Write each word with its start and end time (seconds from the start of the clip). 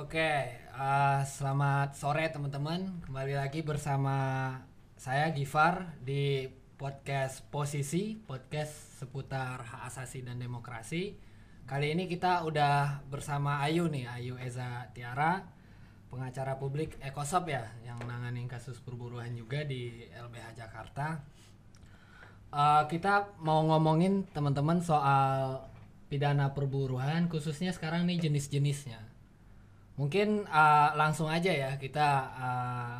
Oke, 0.00 0.56
uh, 0.80 1.20
selamat 1.28 1.92
sore 1.92 2.24
teman-teman. 2.32 3.04
Kembali 3.04 3.36
lagi 3.36 3.60
bersama 3.60 4.48
saya 4.96 5.28
Gifar 5.28 6.00
di 6.00 6.48
podcast 6.80 7.44
Posisi, 7.52 8.16
podcast 8.16 8.96
seputar 8.96 9.60
hak 9.60 9.92
asasi 9.92 10.24
dan 10.24 10.40
demokrasi. 10.40 11.20
Kali 11.68 11.92
ini 11.92 12.08
kita 12.08 12.48
udah 12.48 13.04
bersama 13.12 13.60
Ayu 13.60 13.92
nih, 13.92 14.08
Ayu 14.08 14.40
Eza 14.40 14.88
Tiara, 14.96 15.44
pengacara 16.08 16.56
publik 16.56 16.96
Ekosop 17.04 17.52
ya, 17.52 17.68
yang 17.84 18.00
nanganin 18.08 18.48
kasus 18.48 18.80
perburuan 18.80 19.36
juga 19.36 19.68
di 19.68 20.08
LBH 20.16 20.64
Jakarta. 20.64 21.20
Uh, 22.48 22.88
kita 22.88 23.36
mau 23.44 23.68
ngomongin 23.68 24.24
teman-teman 24.32 24.80
soal 24.80 25.68
pidana 26.08 26.56
perburuan, 26.56 27.28
khususnya 27.28 27.76
sekarang 27.76 28.08
nih 28.08 28.16
jenis-jenisnya. 28.16 29.09
Mungkin 29.98 30.46
uh, 30.48 30.90
langsung 30.94 31.26
aja 31.26 31.50
ya 31.50 31.70
kita 31.76 32.08
uh, 32.36 32.96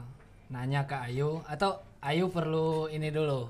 nanya 0.51 0.85
ke 0.85 0.97
Ayu 1.11 1.41
atau 1.47 1.79
Ayu 2.01 2.33
perlu 2.33 2.89
ini 2.89 3.13
dulu 3.13 3.47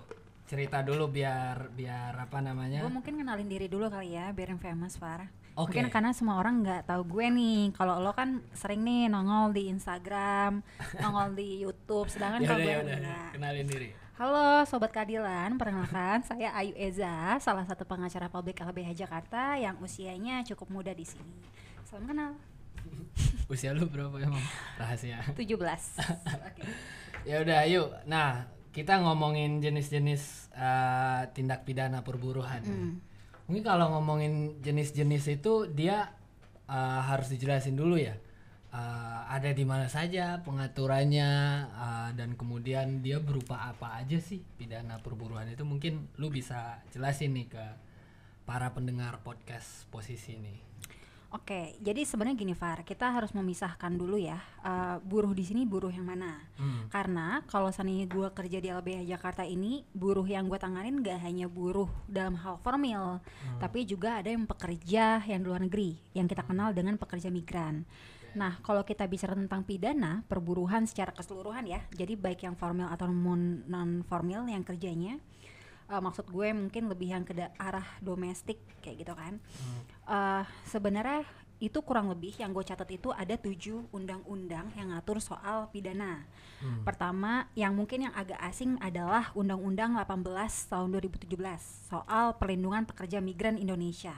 cerita 0.51 0.83
dulu 0.83 1.07
biar 1.07 1.71
biar 1.71 2.27
apa 2.27 2.43
namanya? 2.43 2.83
Gue 2.83 2.91
mungkin 2.91 3.23
kenalin 3.23 3.47
diri 3.47 3.71
dulu 3.71 3.87
kali 3.87 4.19
ya, 4.19 4.35
biar 4.35 4.51
yang 4.51 4.59
famous 4.59 4.99
Farah. 4.99 5.31
Oke. 5.55 5.79
Mungkin 5.79 5.95
karena 5.95 6.11
semua 6.11 6.43
orang 6.43 6.67
nggak 6.67 6.91
tahu 6.91 7.07
gue 7.07 7.27
nih. 7.31 7.71
Kalau 7.79 8.03
lo 8.03 8.11
kan 8.11 8.43
sering 8.51 8.83
nih 8.83 9.07
nongol 9.07 9.55
di 9.55 9.71
Instagram, 9.71 10.59
nongol 11.03 11.39
di 11.39 11.63
YouTube, 11.63 12.11
sedangkan 12.11 12.43
kalau 12.43 12.59
Yaudah, 12.59 12.67
gue 12.67 12.75
yaudah, 12.75 12.99
enggak. 12.99 13.31
kenalin 13.39 13.67
diri. 13.71 13.89
Halo 14.21 14.69
Sobat 14.69 14.93
Keadilan, 14.93 15.57
perkenalkan 15.57 16.21
saya 16.27 16.53
Ayu 16.53 16.77
Eza, 16.77 17.39
salah 17.41 17.65
satu 17.65 17.89
pengacara 17.89 18.29
publik 18.29 18.61
LBH 18.61 19.07
Jakarta 19.07 19.57
yang 19.57 19.79
usianya 19.81 20.45
cukup 20.45 20.69
muda 20.69 20.93
di 20.93 21.07
sini. 21.09 21.41
Salam 21.89 22.05
kenal. 22.11 22.37
Usia 23.53 23.75
lu 23.75 23.87
berapa 23.87 24.15
emang? 24.21 24.43
Rahasia. 24.79 25.21
17. 25.35 25.41
Oke. 25.57 26.63
ya 27.29 27.43
udah 27.43 27.57
Ayu. 27.67 27.91
Nah, 28.07 28.47
kita 28.71 29.03
ngomongin 29.03 29.59
jenis-jenis 29.59 30.55
uh, 30.55 31.27
tindak 31.35 31.67
pidana 31.67 32.07
perburuan. 32.07 32.63
Hmm. 32.63 32.93
Mungkin 33.51 33.67
kalau 33.67 33.91
ngomongin 33.99 34.63
jenis-jenis 34.63 35.43
itu 35.43 35.67
dia 35.67 36.15
uh, 36.71 37.03
harus 37.03 37.35
dijelasin 37.35 37.75
dulu 37.75 37.99
ya. 37.99 38.15
Uh, 38.71 39.27
ada 39.27 39.51
di 39.51 39.67
mana 39.67 39.91
saja 39.91 40.47
pengaturannya 40.47 41.31
uh, 41.75 42.11
dan 42.15 42.39
kemudian 42.39 43.03
dia 43.03 43.19
berupa 43.19 43.67
apa 43.67 43.99
aja 43.99 44.23
sih 44.23 44.39
pidana 44.39 45.03
perburuan 45.03 45.51
itu 45.51 45.67
mungkin 45.67 46.07
lu 46.23 46.31
bisa 46.31 46.79
jelasin 46.95 47.35
nih 47.35 47.51
ke 47.51 47.65
para 48.47 48.71
pendengar 48.71 49.27
podcast 49.27 49.91
posisi 49.91 50.39
ini. 50.39 50.55
Oke, 51.31 51.79
jadi 51.79 52.03
sebenarnya 52.03 52.43
gini 52.43 52.59
Far, 52.59 52.83
kita 52.83 53.07
harus 53.15 53.31
memisahkan 53.31 53.95
dulu 53.95 54.19
ya 54.19 54.43
eh, 54.67 54.99
buruh 54.99 55.31
di 55.31 55.47
sini 55.47 55.63
buruh 55.63 55.95
yang 55.95 56.03
mana. 56.03 56.43
Hmm. 56.59 56.91
Karena 56.91 57.47
kalau 57.47 57.71
seandainya 57.71 58.11
gue 58.11 58.29
kerja 58.35 58.59
di 58.59 58.67
LBH 58.67 59.07
Jakarta 59.07 59.47
ini, 59.47 59.87
buruh 59.95 60.27
yang 60.27 60.51
gue 60.51 60.59
tanganin 60.59 60.99
gak 61.07 61.23
hanya 61.23 61.47
buruh 61.47 61.87
dalam 62.11 62.35
hal 62.35 62.59
formil, 62.67 63.23
tapi 63.63 63.87
juga 63.87 64.19
ada 64.19 64.27
yang 64.27 64.43
pekerja 64.43 65.23
yang 65.23 65.41
di 65.43 65.47
luar 65.47 65.63
negeri, 65.63 65.95
yang 66.19 66.27
kita 66.27 66.43
kenal 66.43 66.75
dengan 66.75 66.99
pekerja 66.99 67.31
migran. 67.31 67.87
Nah, 68.35 68.59
kalau 68.63 68.83
kita 68.87 69.07
bicara 69.07 69.35
tentang 69.35 69.67
pidana 69.67 70.23
perburuhan 70.27 70.87
secara 70.87 71.11
keseluruhan 71.11 71.67
ya, 71.67 71.83
jadi 71.95 72.15
baik 72.15 72.47
yang 72.47 72.55
formil 72.55 72.87
atau 72.87 73.11
non 73.11 74.03
formil 74.07 74.47
yang 74.47 74.63
kerjanya, 74.63 75.19
eh, 75.91 76.01
maksud 76.01 76.31
gue 76.31 76.49
mungkin 76.55 76.87
lebih 76.87 77.11
yang 77.11 77.25
ke 77.27 77.35
arah 77.59 77.87
domestik 77.99 78.63
kayak 78.81 78.97
gitu 79.03 79.13
kan. 79.19 79.43
Eh, 80.07 80.45
Sebenarnya 80.71 81.27
itu 81.61 81.77
kurang 81.85 82.09
lebih 82.09 82.33
yang 82.41 82.57
gue 82.57 82.65
catat 82.65 82.89
itu 82.89 83.13
ada 83.13 83.37
tujuh 83.37 83.85
undang-undang 83.93 84.73
yang 84.81 84.97
ngatur 84.97 85.21
soal 85.21 85.69
pidana. 85.69 86.25
Hmm. 86.65 86.81
Pertama, 86.89 87.53
yang 87.53 87.77
mungkin 87.77 88.09
yang 88.09 88.15
agak 88.17 88.41
asing 88.41 88.81
adalah 88.81 89.29
Undang-Undang 89.37 90.01
18 90.01 90.73
tahun 90.73 90.89
2017 90.97 91.37
soal 91.93 92.33
perlindungan 92.41 92.89
pekerja 92.89 93.21
migran 93.21 93.61
Indonesia. 93.61 94.17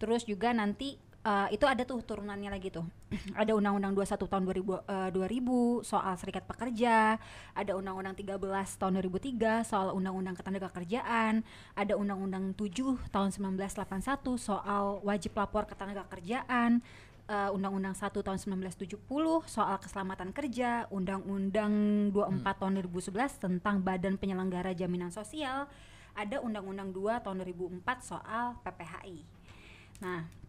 Terus 0.00 0.24
juga 0.24 0.56
nanti 0.56 0.96
eh, 1.22 1.48
itu 1.54 1.64
ada 1.66 1.82
tuh 1.86 2.02
turunannya 2.02 2.50
lagi 2.50 2.68
tuh. 2.74 2.86
ada 3.40 3.54
Undang-Undang 3.54 3.94
21 3.94 4.26
tahun 4.26 4.44
2000, 4.44 4.82
eh, 4.86 5.10
2000 5.14 5.86
soal 5.86 6.14
serikat 6.18 6.44
pekerja, 6.46 7.16
ada 7.54 7.72
Undang-Undang 7.78 8.18
13 8.18 8.78
tahun 8.78 8.92
2003 8.98 9.62
soal 9.62 9.94
Undang-Undang 9.94 10.36
Ketenagakerjaan, 10.38 11.46
ada 11.78 11.94
Undang-Undang 11.94 12.58
7 12.58 12.98
tahun 13.14 13.30
1981 13.30 14.34
soal 14.38 14.98
wajib 15.06 15.38
lapor 15.38 15.70
ketenagakerjaan, 15.70 16.82
eh, 17.30 17.50
Undang-Undang 17.54 17.94
1 17.94 18.18
tahun 18.22 18.38
1970 18.42 19.46
soal 19.46 19.76
keselamatan 19.78 20.34
kerja, 20.34 20.90
Undang-Undang 20.90 21.72
24 22.10 22.58
tahun 22.58 22.82
2011 22.82 23.38
tentang 23.38 23.78
Badan 23.78 24.18
Penyelenggara 24.18 24.74
Jaminan 24.74 25.14
Sosial, 25.14 25.70
ada 26.12 26.36
Undang-Undang 26.44 26.92
2 26.92 27.24
tahun 27.24 27.40
2004 27.40 28.04
soal 28.04 28.58
PPHI. 28.60 29.24
Nah, 30.02 30.41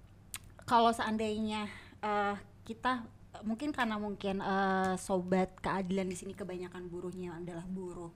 kalau 0.73 0.89
seandainya 0.89 1.69
eh, 2.01 2.35
kita 2.65 3.05
mungkin 3.45 3.69
karena 3.69 4.01
mungkin 4.01 4.41
eh, 4.41 4.97
sobat 4.97 5.53
keadilan 5.61 6.09
di 6.09 6.17
sini 6.17 6.33
kebanyakan 6.33 6.89
buruhnya 6.89 7.37
adalah 7.37 7.61
buruh 7.69 8.09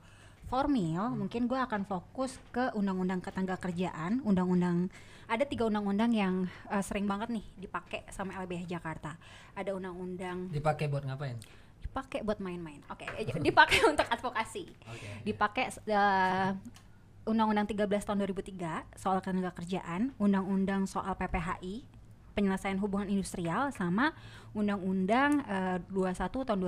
formil, 0.49 1.13
mungkin 1.13 1.45
gue 1.45 1.59
akan 1.59 1.85
fokus 1.85 2.41
ke 2.49 2.73
undang-undang 2.73 3.21
ketenagakerjaan, 3.21 4.25
undang-undang 4.25 4.89
ada 5.27 5.43
tiga 5.45 5.69
undang-undang 5.69 6.09
yang 6.17 6.49
eh, 6.73 6.81
sering 6.81 7.05
banget 7.05 7.29
nih 7.29 7.45
dipakai 7.61 8.09
sama 8.09 8.33
LBH 8.41 8.65
Jakarta. 8.65 9.13
Ada 9.53 9.77
undang-undang 9.77 10.49
Dipakai 10.49 10.89
buat 10.89 11.05
ngapain? 11.05 11.37
dipakai 11.77 12.25
buat 12.25 12.41
main-main. 12.41 12.81
Oke, 12.89 13.05
eh, 13.21 13.29
dipakai 13.47 13.85
untuk 13.85 14.09
advokasi 14.09 14.65
Oke. 14.65 15.09
dipakai 15.29 15.69
eh, 15.85 16.51
Undang-Undang 17.27 17.67
13 17.75 18.07
tahun 18.07 18.17
2003 18.23 18.97
soal 18.97 19.19
ketenagakerjaan, 19.19 20.15
Undang-Undang 20.15 20.87
soal 20.87 21.11
PPHI, 21.19 21.96
penyelesaian 22.37 22.77
hubungan 22.77 23.09
industrial 23.09 23.73
sama 23.73 24.13
Undang-Undang 24.53 25.31
eh, 25.49 25.77
21 25.89 26.45
tahun 26.45 26.59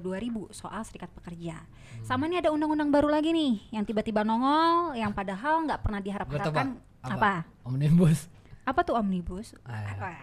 2000 0.00 0.56
soal 0.56 0.80
serikat 0.88 1.12
pekerja. 1.12 1.60
Sama 2.00 2.24
nih 2.24 2.40
ada 2.40 2.50
undang-undang 2.56 2.88
baru 2.88 3.12
lagi 3.12 3.36
nih 3.36 3.68
yang 3.76 3.84
tiba-tiba 3.84 4.24
nongol 4.24 4.96
yang 4.96 5.12
padahal 5.12 5.60
nggak 5.68 5.84
pernah 5.84 6.00
diharap-harapkan 6.00 6.80
apa? 7.04 7.44
Omnibus. 7.68 8.32
Apa 8.64 8.80
tuh 8.80 8.96
omnibus? 8.96 9.52
Ah. 9.68 9.92
Wah. 10.00 10.20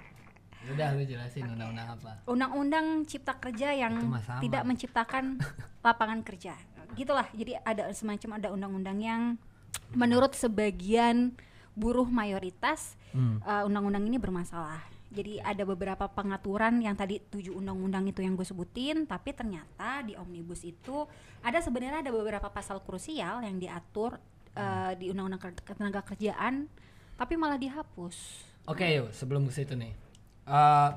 Udah 0.74 0.94
lu 0.94 1.06
jelasin 1.06 1.46
undang-undang 1.46 1.88
apa? 1.94 2.12
Undang-undang 2.26 2.86
Cipta 3.06 3.38
Kerja 3.38 3.74
yang 3.74 3.98
tidak 4.42 4.66
menciptakan 4.66 5.38
lapangan 5.86 6.26
kerja. 6.26 6.58
Gitulah. 6.98 7.30
Jadi 7.34 7.58
ada 7.62 7.90
semacam 7.94 8.30
ada 8.42 8.48
undang-undang 8.54 8.98
yang 9.02 9.22
menurut 9.94 10.38
sebagian 10.38 11.34
buruh 11.82 12.06
mayoritas 12.06 12.94
Hmm. 13.12 13.42
uh, 13.44 13.68
undang-undang 13.68 14.06
ini 14.08 14.22
bermasalah. 14.22 14.80
Jadi 15.12 15.44
ada 15.44 15.68
beberapa 15.68 16.08
pengaturan 16.08 16.80
yang 16.80 16.96
tadi 16.96 17.20
tujuh 17.20 17.52
undang-undang 17.52 18.08
itu 18.08 18.24
yang 18.24 18.40
gue 18.40 18.48
sebutin, 18.48 19.04
tapi 19.04 19.36
ternyata 19.36 20.00
di 20.08 20.16
omnibus 20.16 20.64
itu 20.64 21.04
ada 21.44 21.60
sebenarnya 21.60 22.00
ada 22.00 22.14
beberapa 22.16 22.48
pasal 22.48 22.80
krusial 22.80 23.44
yang 23.44 23.60
diatur 23.60 24.16
uh, 24.56 24.96
di 24.96 25.12
undang-undang 25.12 25.44
Ker- 25.44 25.66
ketenagakerjaan, 25.68 26.72
tapi 27.20 27.34
malah 27.36 27.60
dihapus. 27.60 28.48
Oke 28.72 28.88
yuk 28.88 29.12
sebelum 29.12 29.44
ke 29.50 29.54
situ 29.58 29.76
nih. 29.76 29.92
Eh, 30.48 30.90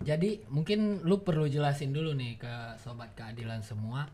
jadi 0.00 0.40
mungkin 0.48 1.02
lu 1.04 1.20
perlu 1.20 1.44
jelasin 1.48 1.92
dulu 1.92 2.16
nih 2.16 2.40
ke 2.40 2.54
sobat 2.80 3.12
keadilan 3.12 3.60
semua. 3.60 4.08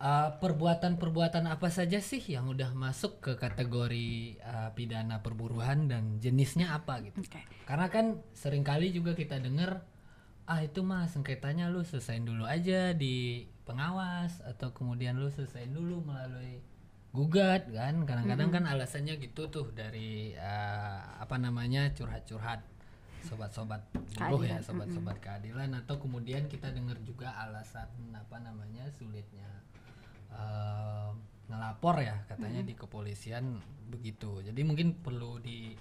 Eh, 0.00 0.30
Perbuatan-perbuatan 0.40 1.44
apa 1.48 1.68
saja 1.72 1.98
sih 2.00 2.20
yang 2.20 2.48
udah 2.50 2.72
masuk 2.76 3.20
ke 3.22 3.32
kategori 3.36 4.38
eh, 4.40 4.70
pidana 4.76 5.20
perburuhan 5.20 5.88
dan 5.88 6.18
jenisnya 6.20 6.76
apa 6.76 7.00
gitu? 7.04 7.20
Oke. 7.22 7.42
Karena 7.64 7.86
kan 7.88 8.20
sering 8.36 8.64
kali 8.64 8.92
juga 8.92 9.16
kita 9.16 9.40
dengar 9.40 9.84
ah 10.46 10.62
itu 10.62 10.78
mah 10.86 11.10
sengketanya 11.10 11.66
lu 11.66 11.82
selesaiin 11.82 12.22
dulu 12.22 12.46
aja 12.46 12.94
di 12.94 13.50
pengawas 13.66 14.38
atau 14.46 14.70
kemudian 14.70 15.18
lu 15.18 15.26
selesaiin 15.26 15.74
dulu 15.74 16.06
melalui 16.06 16.62
gugat 17.10 17.66
kan? 17.72 18.04
Kadang-kadang 18.06 18.50
kan 18.52 18.64
alasannya 18.68 19.18
gitu 19.18 19.48
tuh 19.48 19.72
dari 19.74 20.36
eh, 20.36 21.00
apa 21.18 21.36
namanya 21.40 21.90
curhat-curhat 21.96 22.76
sobat-sobat 23.26 23.82
buruh 24.14 24.46
ya 24.46 24.62
sobat-sobat 24.62 25.18
keadilan 25.18 25.74
atau 25.82 25.98
kemudian 25.98 26.46
kita 26.46 26.70
dengar 26.70 26.94
juga 27.02 27.34
alasan 27.42 27.90
apa 28.14 28.38
namanya 28.38 28.86
sulitnya 28.94 29.50
eh, 30.36 31.08
ngelapor 31.48 31.96
ya 32.04 32.16
katanya 32.28 32.62
di 32.62 32.74
kepolisian 32.76 33.58
begitu 33.88 34.42
jadi 34.42 34.60
mungkin 34.66 34.98
perlu 34.98 35.38
di 35.40 35.72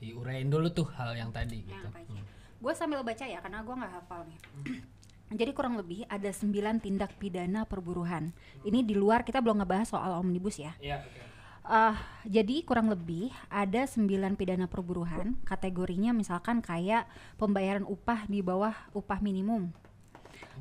diurain 0.00 0.48
dulu 0.48 0.72
tuh 0.72 0.88
hal 0.96 1.12
yang 1.12 1.28
tadi 1.28 1.60
gitu 1.60 1.86
aja? 1.92 2.22
Gue 2.60 2.72
sambil 2.72 3.04
baca 3.04 3.24
ya 3.24 3.40
karena 3.44 3.60
gue 3.60 3.74
nggak 3.76 3.92
hafal 4.00 4.20
nih. 4.24 4.40
Jadi 5.40 5.50
kurang 5.54 5.78
lebih 5.78 6.02
ada 6.10 6.26
9 6.26 6.50
tindak 6.82 7.14
pidana 7.14 7.62
perburuhan. 7.62 8.34
Ini 8.66 8.82
di 8.82 8.98
luar 8.98 9.22
kita 9.22 9.38
belum 9.38 9.62
ngebahas 9.62 9.94
soal 9.94 10.18
omnibus 10.18 10.58
ya. 10.58 10.74
Iya, 10.82 11.06
oke. 11.06 11.22
Eh, 11.70 11.96
jadi 12.26 12.66
kurang 12.66 12.90
lebih 12.90 13.30
ada 13.46 13.86
9 13.86 14.34
pidana 14.34 14.66
perburuhan. 14.66 15.38
Kategorinya 15.46 16.10
misalkan 16.10 16.58
kayak 16.58 17.06
pembayaran 17.38 17.86
upah 17.86 18.26
di 18.26 18.42
bawah 18.42 18.74
upah 18.90 19.22
minimum. 19.22 19.70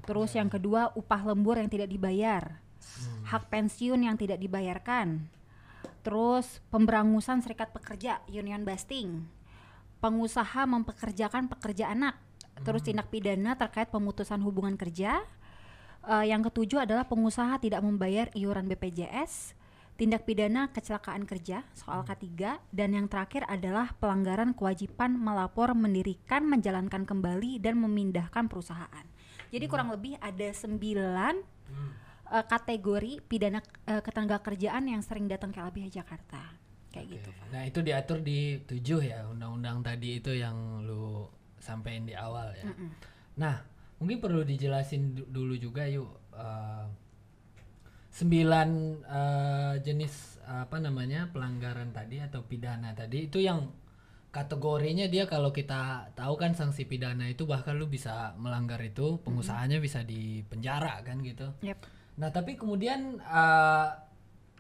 Terus 0.05 0.37
yang 0.37 0.53
kedua 0.53 0.93
upah 0.93 1.25
lembur 1.25 1.57
yang 1.57 1.65
tidak 1.65 1.89
dibayar. 1.89 2.61
Hak 3.27 3.51
pensiun 3.51 4.05
yang 4.05 4.15
tidak 4.15 4.41
dibayarkan. 4.41 5.29
Terus 6.01 6.63
pemberangusan 6.71 7.43
serikat 7.43 7.75
pekerja, 7.75 8.23
union 8.31 8.63
busting. 8.63 9.27
Pengusaha 9.99 10.63
mempekerjakan 10.63 11.51
pekerja 11.51 11.91
anak. 11.91 12.15
Terus 12.63 12.83
tindak 12.83 13.11
pidana 13.11 13.55
terkait 13.55 13.91
pemutusan 13.91 14.39
hubungan 14.43 14.75
kerja. 14.79 15.23
Eh, 16.07 16.25
yang 16.31 16.39
ketujuh 16.43 16.87
adalah 16.87 17.03
pengusaha 17.07 17.59
tidak 17.59 17.83
membayar 17.83 18.31
iuran 18.31 18.71
BPJS, 18.71 19.53
tindak 19.99 20.23
pidana 20.23 20.71
kecelakaan 20.71 21.27
kerja 21.27 21.67
soal 21.75 22.07
K3 22.07 22.55
dan 22.71 22.95
yang 22.95 23.11
terakhir 23.11 23.43
adalah 23.51 23.91
pelanggaran 23.99 24.55
kewajiban 24.55 25.19
melapor, 25.19 25.75
mendirikan, 25.75 26.47
menjalankan 26.47 27.03
kembali 27.03 27.59
dan 27.59 27.75
memindahkan 27.83 28.47
perusahaan. 28.47 29.05
Jadi 29.51 29.65
kurang 29.67 29.91
lebih 29.91 30.15
ada 30.23 30.47
sembilan 30.55 31.35
eh, 32.31 32.45
kategori 32.45 33.19
pidana 33.25 33.59
eh, 33.85 34.01
ketenaga 34.01 34.39
kerjaan 34.41 34.85
yang 34.89 35.01
sering 35.01 35.25
datang 35.29 35.49
ke 35.53 35.59
LBH 35.59 36.01
Jakarta. 36.01 36.41
Kayak 36.89 37.21
gitu. 37.21 37.29
Nah 37.53 37.61
itu 37.69 37.79
diatur 37.85 38.17
di 38.25 38.57
tujuh 38.65 38.99
ya 39.05 39.21
undang-undang 39.29 39.85
tadi 39.85 40.17
itu 40.17 40.33
yang 40.33 40.81
lu 40.81 41.29
sampein 41.61 42.09
di 42.09 42.17
awal 42.17 42.49
ya. 42.57 42.65
Nah 43.37 43.61
mungkin 44.01 44.17
perlu 44.17 44.41
dijelasin 44.41 45.13
du- 45.13 45.29
dulu 45.29 45.53
juga 45.53 45.85
yuk 45.85 46.09
eh, 46.33 46.85
sembilan 48.09 48.69
eh, 49.05 49.75
jenis 49.85 50.41
apa 50.49 50.81
namanya 50.81 51.29
pelanggaran 51.29 51.93
tadi 51.93 52.17
atau 52.17 52.41
pidana 52.41 52.89
tadi 52.97 53.29
itu 53.29 53.37
yang 53.37 53.69
kategorinya 54.33 55.05
dia 55.09 55.25
kalau 55.29 55.49
kita 55.53 56.09
tahu 56.13 56.33
kan 56.37 56.53
sanksi 56.53 56.85
pidana 56.89 57.29
itu 57.29 57.45
bahkan 57.45 57.77
lu 57.77 57.85
bisa 57.89 58.33
melanggar 58.37 58.81
itu 58.81 59.21
pengusahanya 59.25 59.77
bisa 59.77 60.01
dipenjara 60.01 61.01
kan 61.05 61.21
gitu. 61.21 61.53
Yep. 61.61 61.77
Nah, 62.19 62.29
tapi 62.29 62.59
kemudian 62.59 63.17
eh, 63.17 63.87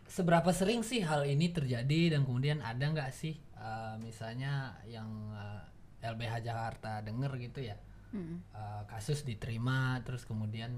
seberapa 0.07 0.49
sering 0.49 0.81
sih 0.81 1.03
hal 1.03 1.27
ini 1.27 1.51
terjadi 1.51 2.17
dan 2.17 2.25
kemudian 2.25 2.63
ada 2.63 2.81
nggak 2.81 3.11
sih 3.11 3.35
eh, 3.35 3.95
misalnya 3.99 4.79
yang 4.87 5.05
eh, 5.35 5.61
LBH 6.07 6.41
Jakarta 6.41 7.03
denger 7.03 7.35
gitu 7.37 7.61
ya 7.61 7.77
Mm. 8.09 8.41
eh, 8.41 8.83
kasus 8.89 9.21
diterima 9.21 10.01
terus 10.01 10.25
kemudian 10.25 10.73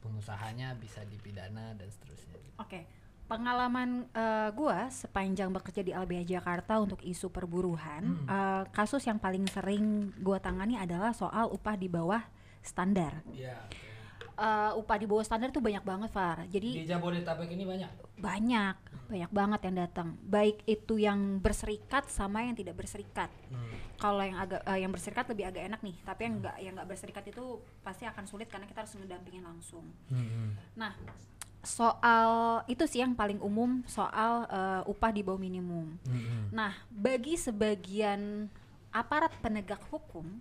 pengusahanya 0.00 0.72
bisa 0.80 1.04
dipidana 1.04 1.76
dan 1.76 1.88
seterusnya. 1.92 2.40
Oke, 2.56 2.88
pengalaman 3.28 4.08
eh, 4.08 4.48
gua 4.56 4.88
sepanjang 4.88 5.52
bekerja 5.52 5.84
di 5.84 5.92
LBH 5.92 6.24
Jakarta 6.24 6.80
untuk 6.80 7.04
isu 7.04 7.28
perburuhan, 7.28 8.24
eh, 8.24 8.64
kasus 8.72 9.04
yang 9.04 9.20
paling 9.20 9.44
sering 9.44 10.08
gua 10.24 10.40
tangani 10.40 10.80
adalah 10.80 11.12
soal 11.12 11.52
upah 11.52 11.76
di 11.76 11.92
bawah 11.92 12.24
standar. 12.64 13.20
Iya. 13.28 13.60
Eh, 14.32 14.72
upah 14.80 14.96
di 14.96 15.04
bawah 15.04 15.20
standar 15.20 15.52
tuh 15.52 15.60
banyak 15.60 15.84
banget, 15.84 16.08
Far. 16.08 16.48
Jadi 16.48 16.82
Di 16.82 16.88
Jabodetabek 16.88 17.52
ini 17.52 17.68
banyak. 17.68 17.90
banyak, 18.16 18.76
banyak 19.12 19.30
banget 19.30 19.60
yang 19.68 19.76
datang. 19.76 20.08
Baik 20.24 20.64
itu 20.64 20.96
yang 20.96 21.36
berserikat 21.36 22.08
sama 22.08 22.40
yang 22.40 22.56
tidak 22.56 22.80
berserikat. 22.80 23.28
Kalau 24.00 24.24
yang 24.24 24.40
agak 24.40 24.64
eh, 24.64 24.78
yang 24.82 24.90
berserikat 24.90 25.28
lebih 25.28 25.44
agak 25.46 25.62
enak 25.68 25.80
nih, 25.84 25.96
tapi 26.02 26.20
yang 26.26 26.34
enggak 26.40 26.56
yang 26.58 26.72
enggak 26.74 26.88
berserikat 26.90 27.24
itu 27.28 27.44
pasti 27.84 28.08
akan 28.08 28.24
sulit 28.24 28.48
karena 28.48 28.64
kita 28.64 28.82
harus 28.82 28.96
mendampingin 28.96 29.44
langsung. 29.44 29.84
Nah, 30.74 30.96
soal 31.62 32.64
itu 32.66 32.82
sih 32.90 32.98
yang 32.98 33.14
paling 33.14 33.38
umum 33.38 33.84
soal 33.86 34.48
eh, 34.48 34.82
upah 34.88 35.12
di 35.12 35.22
bawah 35.22 35.38
minimum. 35.38 36.00
Nah, 36.50 36.72
bagi 36.88 37.36
sebagian 37.36 38.48
aparat 38.90 39.30
penegak 39.38 39.80
hukum, 39.92 40.40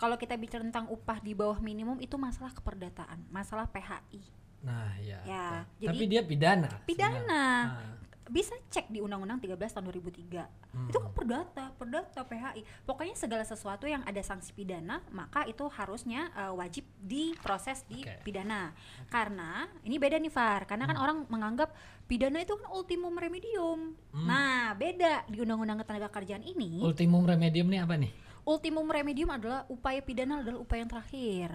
kalau 0.00 0.16
kita 0.16 0.32
bicara 0.40 0.64
tentang 0.64 0.88
upah 0.88 1.20
di 1.20 1.36
bawah 1.36 1.60
minimum 1.60 2.00
itu 2.00 2.16
masalah 2.16 2.56
keperdataan, 2.56 3.20
masalah 3.28 3.68
PHI. 3.68 4.24
Nah, 4.64 4.96
ya. 4.96 5.20
Ya, 5.28 5.44
oke. 5.60 5.76
jadi- 5.76 5.88
tapi 5.92 6.04
dia 6.08 6.22
pidana. 6.24 6.70
Pidana. 6.88 7.44
Ah. 7.68 7.92
Bisa 8.30 8.54
cek 8.70 8.86
di 8.94 9.02
Undang-Undang 9.02 9.42
13 9.42 9.74
tahun 9.74 9.90
2003. 9.90 10.46
Itu 10.86 11.02
kan 11.02 11.10
perdata, 11.10 11.64
perdata 11.74 12.22
PHI. 12.22 12.62
Pokoknya 12.86 13.18
segala 13.18 13.42
sesuatu 13.42 13.90
yang 13.90 14.06
ada 14.06 14.22
sanksi 14.22 14.54
pidana, 14.54 15.02
maka 15.10 15.42
itu 15.50 15.66
harusnya 15.66 16.30
eh, 16.38 16.54
wajib 16.54 16.86
diproses 17.02 17.82
di 17.90 18.06
Oke. 18.06 18.22
pidana. 18.22 18.70
Karena 19.10 19.66
ini 19.82 19.98
beda 19.98 20.16
nih 20.16 20.30
Far, 20.30 20.62
karena 20.64 20.86
kan 20.86 20.96
orang 20.96 21.26
menganggap 21.26 21.74
pidana 22.06 22.38
itu 22.38 22.54
kan 22.54 22.70
ultimum 22.70 23.18
remedium. 23.18 23.98
Nah, 24.14 24.78
beda 24.78 25.26
di 25.26 25.42
Undang-Undang 25.42 25.82
Ketenagakerjaan 25.82 26.46
ini, 26.46 26.78
Ultimum 26.80 27.26
remedium 27.26 27.66
nih 27.66 27.82
apa 27.82 27.98
nih? 27.98 28.29
Ultimum 28.50 28.82
remedium 28.84 29.30
adalah 29.30 29.62
upaya 29.70 30.02
pidana 30.02 30.42
adalah 30.42 30.58
upaya 30.58 30.82
yang 30.82 30.90
terakhir. 30.90 31.48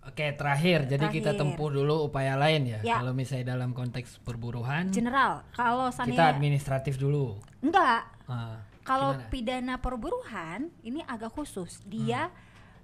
Oke, 0.00 0.32
terakhir. 0.34 0.88
Jadi 0.88 1.06
kita 1.12 1.36
tempuh 1.36 1.68
dulu 1.70 2.08
upaya 2.08 2.34
lain 2.34 2.66
ya. 2.66 2.80
Ya. 2.82 2.96
Kalau 2.98 3.12
misalnya 3.14 3.54
dalam 3.54 3.70
konteks 3.70 4.18
perburuhan, 4.24 4.90
General, 4.90 5.44
kalau 5.54 5.92
kita 5.92 5.96
seandainya 6.02 6.26
administratif 6.34 6.98
dulu. 6.98 7.38
enggak, 7.62 8.08
Ah, 8.24 8.62
Kalau 8.80 9.12
gimana? 9.14 9.28
pidana 9.28 9.74
perburuhan 9.76 10.72
ini 10.80 11.04
agak 11.04 11.36
khusus. 11.36 11.84
Dia 11.84 12.32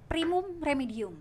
primum 0.06 0.60
remedium. 0.60 1.16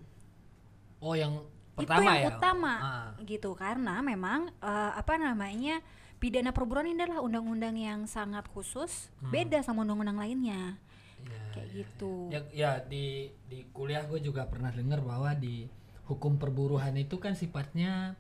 Oh, 1.00 1.15
yang 1.15 1.42
itu 1.77 1.86
pertama 1.88 2.12
yang 2.12 2.21
ya. 2.21 2.30
utama 2.38 2.74
Ah. 2.75 3.09
gitu 3.24 3.56
karena 3.56 4.03
memang 4.03 4.51
eh, 4.59 4.92
apa 4.94 5.15
namanya? 5.15 5.80
pidana 6.15 6.50
perburuan 6.50 6.89
ini 6.89 7.06
adalah 7.06 7.21
undang-undang 7.21 7.75
yang 7.77 8.07
sangat 8.07 8.47
khusus, 8.50 9.12
beda 9.21 9.62
sama 9.62 9.83
undang-undang 9.86 10.18
lainnya. 10.18 10.80
Iya, 11.25 11.42
Kayak 11.51 11.66
iya. 11.66 11.75
gitu. 11.75 12.12
Ya, 12.30 12.39
ya 12.54 12.72
di 12.81 13.06
di 13.45 13.66
kuliah 13.69 14.06
gue 14.06 14.22
juga 14.22 14.45
pernah 14.45 14.69
dengar 14.69 15.01
bahwa 15.01 15.33
di 15.33 15.66
hukum 16.06 16.38
perburuhan 16.38 16.94
itu 16.95 17.18
kan 17.18 17.33
sifatnya 17.33 18.13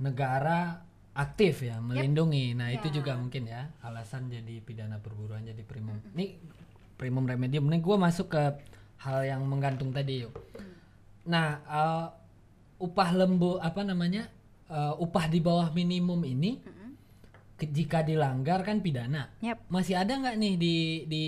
negara 0.00 0.80
aktif 1.12 1.60
ya 1.60 1.76
melindungi. 1.78 2.56
Nah 2.56 2.72
itu 2.72 2.88
Ya. 2.88 2.94
juga 3.02 3.12
mungkin 3.14 3.44
ya 3.44 3.68
alasan 3.84 4.32
jadi 4.32 4.62
pidana 4.64 4.96
perburuan 4.96 5.44
jadi 5.44 5.60
primum. 5.62 6.00
Ini 6.16 6.40
primum 6.96 7.28
remedium. 7.28 7.68
Nih 7.68 7.80
gue 7.80 7.96
masuk 7.96 8.32
ke 8.32 8.42
hal 9.00 9.24
yang 9.24 9.44
menggantung 9.44 9.92
tadi 9.92 10.24
yuk. 10.24 10.32
Mm. 10.32 10.72
Nah 11.28 11.46
eh, 11.60 12.06
upah 12.80 13.10
lembu 13.12 13.60
apa 13.60 13.84
namanya 13.84 14.24
eh, 14.66 14.94
upah 14.96 15.28
di 15.28 15.44
bawah 15.44 15.68
minimum 15.70 16.24
ini 16.24 16.56
ke- 16.56 16.79
jika 17.68 18.00
dilanggar 18.00 18.64
kan 18.64 18.80
pidana. 18.80 19.28
Yap. 19.44 19.68
Masih 19.68 20.00
ada 20.00 20.16
nggak 20.16 20.36
nih 20.40 20.54
di 20.56 20.76
di 21.04 21.24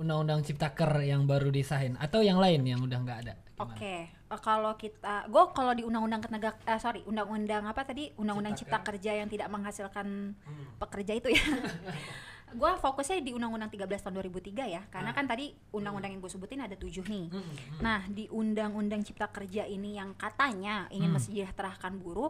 undang-undang 0.00 0.40
Ciptaker 0.40 1.04
yang 1.04 1.28
baru 1.28 1.52
disahin 1.52 2.00
atau 2.00 2.24
yang 2.24 2.40
lain 2.40 2.64
yang 2.64 2.80
udah 2.80 2.98
nggak 3.04 3.20
ada? 3.28 3.34
Oke, 3.56 4.12
eh, 4.12 4.40
kalau 4.44 4.76
kita, 4.76 5.24
gue 5.32 5.44
kalau 5.56 5.72
di 5.72 5.80
undang-undang 5.80 6.20
ketenaga, 6.20 6.60
eh, 6.68 6.76
sorry, 6.76 7.00
undang-undang 7.08 7.64
apa 7.64 7.88
tadi, 7.88 8.12
undang-undang 8.20 8.52
cipta 8.52 8.84
kerja 8.84 9.16
yang 9.16 9.32
tidak 9.32 9.48
menghasilkan 9.48 10.36
pekerja 10.76 11.16
itu 11.16 11.32
ya. 11.32 11.40
gue 12.60 12.72
fokusnya 12.78 13.24
di 13.24 13.32
undang-undang 13.32 13.72
13 13.72 13.88
tahun 13.88 14.14
2003 14.28 14.68
ya, 14.68 14.84
karena 14.92 15.16
kan 15.16 15.24
tadi 15.24 15.56
undang-undang 15.72 16.12
yang 16.12 16.20
gue 16.20 16.28
sebutin 16.28 16.68
ada 16.68 16.76
tujuh 16.76 17.08
nih. 17.08 17.32
Nah, 17.80 18.04
di 18.12 18.28
undang-undang 18.28 19.00
cipta 19.00 19.32
kerja 19.32 19.64
ini 19.64 19.96
yang 19.96 20.12
katanya 20.20 20.84
ingin 20.92 21.16
mensejahterakan 21.16 21.96
buruh, 21.96 22.28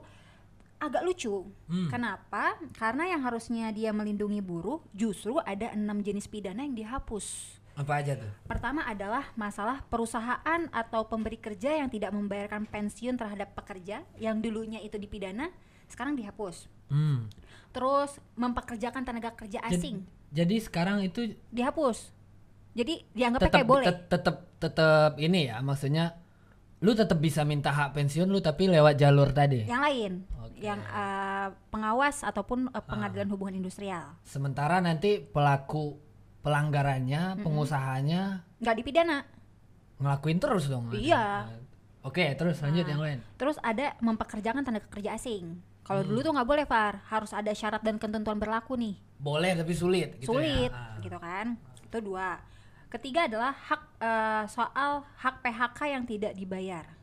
agak 0.77 1.03
lucu. 1.03 1.47
Hmm. 1.67 1.89
Kenapa? 1.89 2.57
Karena 2.77 3.09
yang 3.09 3.25
harusnya 3.25 3.73
dia 3.73 3.91
melindungi 3.91 4.41
buruh, 4.41 4.81
justru 4.93 5.41
ada 5.41 5.73
enam 5.73 6.01
jenis 6.01 6.29
pidana 6.29 6.65
yang 6.65 6.77
dihapus. 6.77 7.57
Apa 7.77 8.01
aja 8.01 8.17
tuh? 8.17 8.33
Pertama 8.49 8.89
adalah 8.89 9.29
masalah 9.37 9.85
perusahaan 9.87 10.61
atau 10.73 11.05
pemberi 11.05 11.37
kerja 11.37 11.77
yang 11.77 11.93
tidak 11.93 12.09
membayarkan 12.13 12.65
pensiun 12.65 13.21
terhadap 13.21 13.53
pekerja 13.53 14.01
yang 14.17 14.41
dulunya 14.41 14.81
itu 14.81 14.97
dipidana, 14.97 15.53
sekarang 15.85 16.17
dihapus. 16.17 16.73
Hmm. 16.89 17.29
Terus 17.77 18.17
mempekerjakan 18.35 19.05
tenaga 19.05 19.37
kerja 19.37 19.61
Jadi- 19.61 19.77
asing, 19.77 19.97
Jadi 20.27 20.57
sekarang 20.59 21.05
itu 21.05 21.37
dihapus. 21.53 22.11
Jadi 22.77 23.05
dianggapnya 23.13 23.49
tetap 23.49 23.61
kayak 23.63 23.69
boleh. 23.69 23.87
tet- 23.89 24.09
tetap 24.11 24.37
tetap 24.57 25.13
ini 25.17 25.49
ya 25.49 25.61
maksudnya 25.61 26.17
lu 26.87 26.95
tetap 26.95 27.19
bisa 27.19 27.43
minta 27.43 27.69
hak 27.69 27.91
pensiun 27.93 28.31
lu 28.31 28.39
tapi 28.39 28.71
lewat 28.71 28.95
jalur 28.95 29.35
tadi. 29.35 29.67
Yang 29.67 29.83
lain, 29.83 30.13
Oke. 30.39 30.59
yang 30.63 30.79
eh, 30.79 31.49
pengawas 31.69 32.23
ataupun 32.23 32.71
eh, 32.71 32.79
pengadilan 32.81 33.27
hubungan 33.27 33.59
industrial, 33.59 34.15
Sementara 34.23 34.79
nanti 34.79 35.19
pelaku 35.19 35.99
pelanggarannya, 36.41 37.43
pengusahanya 37.43 38.47
nggak 38.57 38.77
dipidana. 38.77 39.27
ngelakuin 39.97 40.39
terus 40.39 40.69
dong. 40.69 40.93
Iya. 40.93 41.49
Oke, 42.01 42.37
terus 42.37 42.61
lanjut 42.61 42.85
Nah. 42.85 42.91
yang 42.93 43.03
lain. 43.03 43.19
Terus 43.35 43.57
ada 43.59 43.97
mempekerjakan 43.99 44.63
tenaga 44.63 44.87
kerja 44.87 45.17
asing. 45.17 45.59
Kalau 45.83 46.05
Hmm. 46.05 46.09
dulu 46.13 46.21
tuh 46.21 46.33
nggak 46.37 46.47
boleh, 46.47 46.65
Far. 46.65 47.01
Harus 47.09 47.33
ada 47.33 47.51
syarat 47.51 47.81
dan 47.81 47.97
ketentuan 47.97 48.37
berlaku 48.37 48.77
nih. 48.77 48.95
Boleh 49.17 49.57
tapi 49.57 49.73
sulit 49.73 50.21
gitu 50.21 50.37
sulit 50.37 50.69
ya. 50.69 50.77
Ah. 50.77 51.01
gitu 51.01 51.17
kan 51.17 51.57
itu 51.81 51.99
dua 51.99 52.37
ketiga 52.93 53.27
adalah 53.27 53.53
hak 53.53 53.83
eh, 53.99 54.45
soal 54.51 55.05
hak 55.19 55.43
PHK 55.43 55.79
yang 55.91 56.05
tidak 56.07 56.33
dibayar 56.39 56.97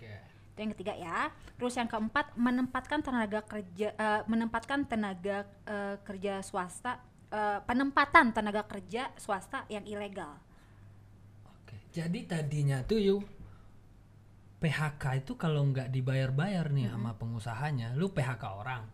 Oke. 0.00 0.12
Itu 0.56 0.58
yang 0.64 0.72
ketiga 0.72 0.94
ya. 0.96 1.18
Terus 1.60 1.76
yang 1.76 1.88
keempat 1.88 2.32
menempatkan 2.40 3.04
tenaga 3.04 3.44
kerja 3.44 3.88
eh, 3.92 4.22
menempatkan 4.24 4.88
tenaga 4.88 5.44
eh, 5.68 5.96
kerja 6.00 6.40
swasta 6.40 7.04
eh, 7.28 7.60
penempatan 7.68 8.32
tenaga 8.32 8.64
kerja 8.64 9.12
swasta 9.20 9.68
yang 9.68 9.84
ilegal. 9.84 10.40
Oke. 11.44 11.76
Jadi 11.92 12.24
tadinya 12.24 12.80
tuh 12.80 12.98
yuk 12.98 13.22
PHK 14.60 15.24
itu 15.24 15.40
kalau 15.40 15.64
nggak 15.72 15.88
dibayar-bayar 15.88 16.68
nih 16.68 16.92
sama 16.92 17.16
pengusahanya, 17.16 17.96
lu 17.96 18.12
PHK 18.12 18.44
orang. 18.44 18.84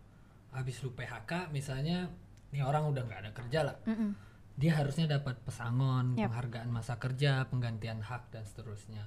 Habis 0.54 0.78
lu 0.86 0.94
PHK 0.94 1.50
misalnya 1.50 2.06
nih 2.54 2.62
orang 2.62 2.86
udah 2.86 3.02
nggak 3.02 3.20
ada 3.26 3.30
kerja 3.34 3.60
lah. 3.66 3.76
Mm-mm. 3.86 4.25
Dia 4.56 4.72
harusnya 4.80 5.04
dapat 5.04 5.36
pesangon, 5.44 6.16
Yap. 6.16 6.32
penghargaan 6.32 6.72
masa 6.72 6.96
kerja, 6.96 7.44
penggantian 7.52 8.00
hak 8.00 8.32
dan 8.32 8.44
seterusnya. 8.48 9.04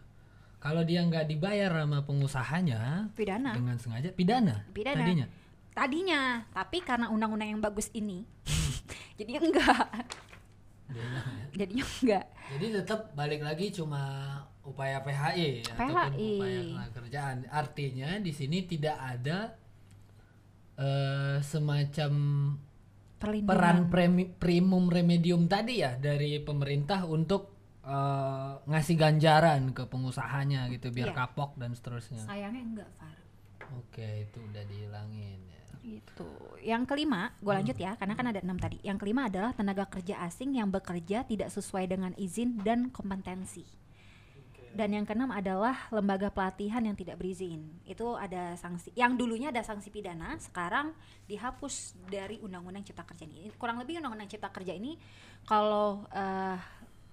Kalau 0.61 0.85
dia 0.85 1.01
nggak 1.01 1.25
dibayar 1.25 1.71
sama 1.73 2.05
pengusahanya 2.05 3.09
Pidana. 3.17 3.55
dengan 3.57 3.79
sengaja 3.81 4.13
pidana, 4.13 4.67
Pidana. 4.69 5.01
tadinya. 5.01 5.27
Tadinya, 5.73 6.21
tapi 6.51 6.83
karena 6.83 7.07
undang-undang 7.09 7.49
yang 7.55 7.61
bagus 7.63 7.87
ini, 7.95 8.27
jadinya 9.17 9.41
enggak. 9.41 9.87
Jadinya, 10.89 11.21
ya. 11.21 11.33
Jadinya 11.55 11.85
enggak. 11.85 12.25
Jadi 12.49 12.65
tetap 12.81 12.99
balik 13.15 13.41
lagi 13.41 13.65
cuma 13.73 14.01
upaya 14.61 15.01
PHI 15.01 15.65
ataupun 15.65 15.95
PHI. 16.13 16.29
upaya 16.37 16.59
tenaga 16.61 16.91
kerjaan. 17.01 17.37
Artinya 17.49 18.09
di 18.21 18.31
sini 18.33 18.57
tidak 18.69 18.97
ada 18.97 19.39
eh, 20.77 21.37
semacam 21.41 22.11
Perlindungan. 23.19 23.51
peran 23.51 23.77
premi- 23.87 24.31
primum 24.31 24.87
remedium 24.87 25.45
tadi 25.45 25.83
ya 25.83 25.93
dari 25.93 26.39
pemerintah 26.39 27.03
untuk 27.03 27.59
eh, 27.81 28.53
ngasih 28.63 28.95
ganjaran 28.95 29.73
ke 29.73 29.83
pengusahanya 29.85 30.69
gitu 30.69 30.89
biar 30.89 31.09
Iya. 31.09 31.17
kapok 31.17 31.57
dan 31.57 31.73
seterusnya. 31.73 32.21
Sayangnya 32.21 32.61
enggak, 32.61 32.89
Far. 32.95 33.17
Oke, 33.75 34.29
itu 34.29 34.37
udah 34.39 34.63
dihilangin 34.63 35.39
ya. 35.41 35.63
Gitu. 35.81 36.27
Yang 36.61 36.83
kelima, 36.85 37.33
gue 37.37 37.49
lanjut 37.49 37.73
ya, 37.73 37.97
karena 37.97 38.13
kan 38.13 38.29
ada 38.29 38.39
enam 38.39 38.57
tadi. 38.57 38.77
Yang 38.81 38.97
kelima 39.01 39.25
adalah 39.25 39.53
tenaga 39.53 39.89
kerja 39.89 40.21
asing 40.21 40.53
yang 40.53 40.69
bekerja 40.69 41.25
tidak 41.25 41.49
sesuai 41.49 41.89
dengan 41.89 42.13
izin 42.13 42.61
dan 42.61 42.93
kompetensi. 42.93 43.65
Dan 44.69 44.93
yang 44.93 45.05
keenam 45.05 45.33
adalah 45.33 45.89
lembaga 45.89 46.29
pelatihan 46.29 46.85
yang 46.85 46.93
tidak 46.93 47.17
berizin. 47.17 47.67
Itu 47.85 48.13
ada 48.15 48.53
sanksi. 48.53 48.93
Yang 48.93 49.11
dulunya 49.25 49.49
ada 49.49 49.65
sanksi 49.65 49.89
pidana, 49.89 50.37
sekarang 50.37 50.93
dihapus 51.25 51.97
dari 52.05 52.37
Undang-Undang 52.39 52.85
Cipta 52.85 53.03
Kerja 53.03 53.25
ini. 53.25 53.49
Kurang 53.57 53.81
lebih 53.81 53.97
Undang-Undang 53.99 54.29
Cipta 54.29 54.49
Kerja 54.53 54.73
ini 54.77 54.95
kalau 55.49 56.05
eh, 56.13 56.57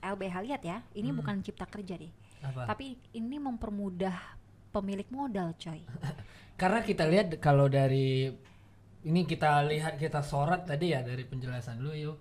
LBH 0.04 0.36
lihat 0.44 0.62
ya, 0.62 0.78
ini 0.94 1.10
bukan 1.10 1.40
Cipta 1.40 1.64
Kerja 1.64 1.96
deh. 1.96 2.12
Apa? 2.44 2.68
Tapi 2.68 2.96
ini 3.16 3.36
mempermudah 3.40 4.16
pemilik 4.70 5.08
modal, 5.08 5.56
coy. 5.56 5.80
Karena 6.60 6.80
kita 6.84 7.04
lihat 7.08 7.36
kalau 7.40 7.68
dari 7.68 8.28
ini 9.06 9.22
kita 9.22 9.62
lihat 9.64 9.96
kita 9.96 10.20
sorot 10.20 10.66
tadi 10.66 10.90
ya 10.90 11.00
dari 11.00 11.22
penjelasan 11.22 11.78
lu 11.78 11.94
yuk 11.94 12.16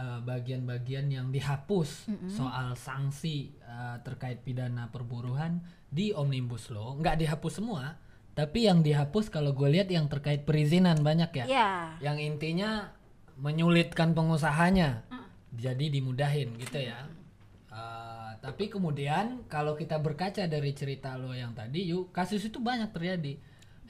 eh, 0.00 0.18
bagian-bagian 0.24 1.12
yang 1.12 1.28
dihapus 1.28 2.08
soal 2.32 2.72
sanksi 2.80 3.52
eh, 3.60 3.96
terkait 4.00 4.40
pidana 4.40 4.88
perburuhan 4.88 5.60
di 5.92 6.16
omnibus 6.16 6.72
law. 6.72 6.96
Nggak 6.96 7.20
dihapus 7.20 7.60
semua 7.60 8.00
tapi 8.40 8.64
yang 8.64 8.80
dihapus 8.80 9.28
kalau 9.28 9.52
gue 9.52 9.68
lihat 9.68 9.92
yang 9.92 10.08
terkait 10.08 10.48
perizinan 10.48 11.02
banyak 11.04 11.44
ya. 11.44 11.44
Iya. 11.44 11.70
yang 12.00 12.16
intinya 12.16 12.88
menyulitkan 13.36 14.16
pengusahanya. 14.16 15.04
Jadi 15.50 15.92
dimudahin 15.92 16.54
gitu 16.56 16.78
ya. 16.78 17.04
Eh, 17.68 18.30
tapi 18.40 18.72
kemudian 18.72 19.44
kalau 19.50 19.74
kita 19.76 20.00
berkaca 20.00 20.46
dari 20.46 20.72
cerita 20.72 21.18
lo 21.20 21.34
yang 21.36 21.52
tadi 21.52 21.90
yuk 21.90 22.14
kasus 22.14 22.40
itu 22.46 22.62
banyak 22.62 22.88
terjadi. 22.94 23.36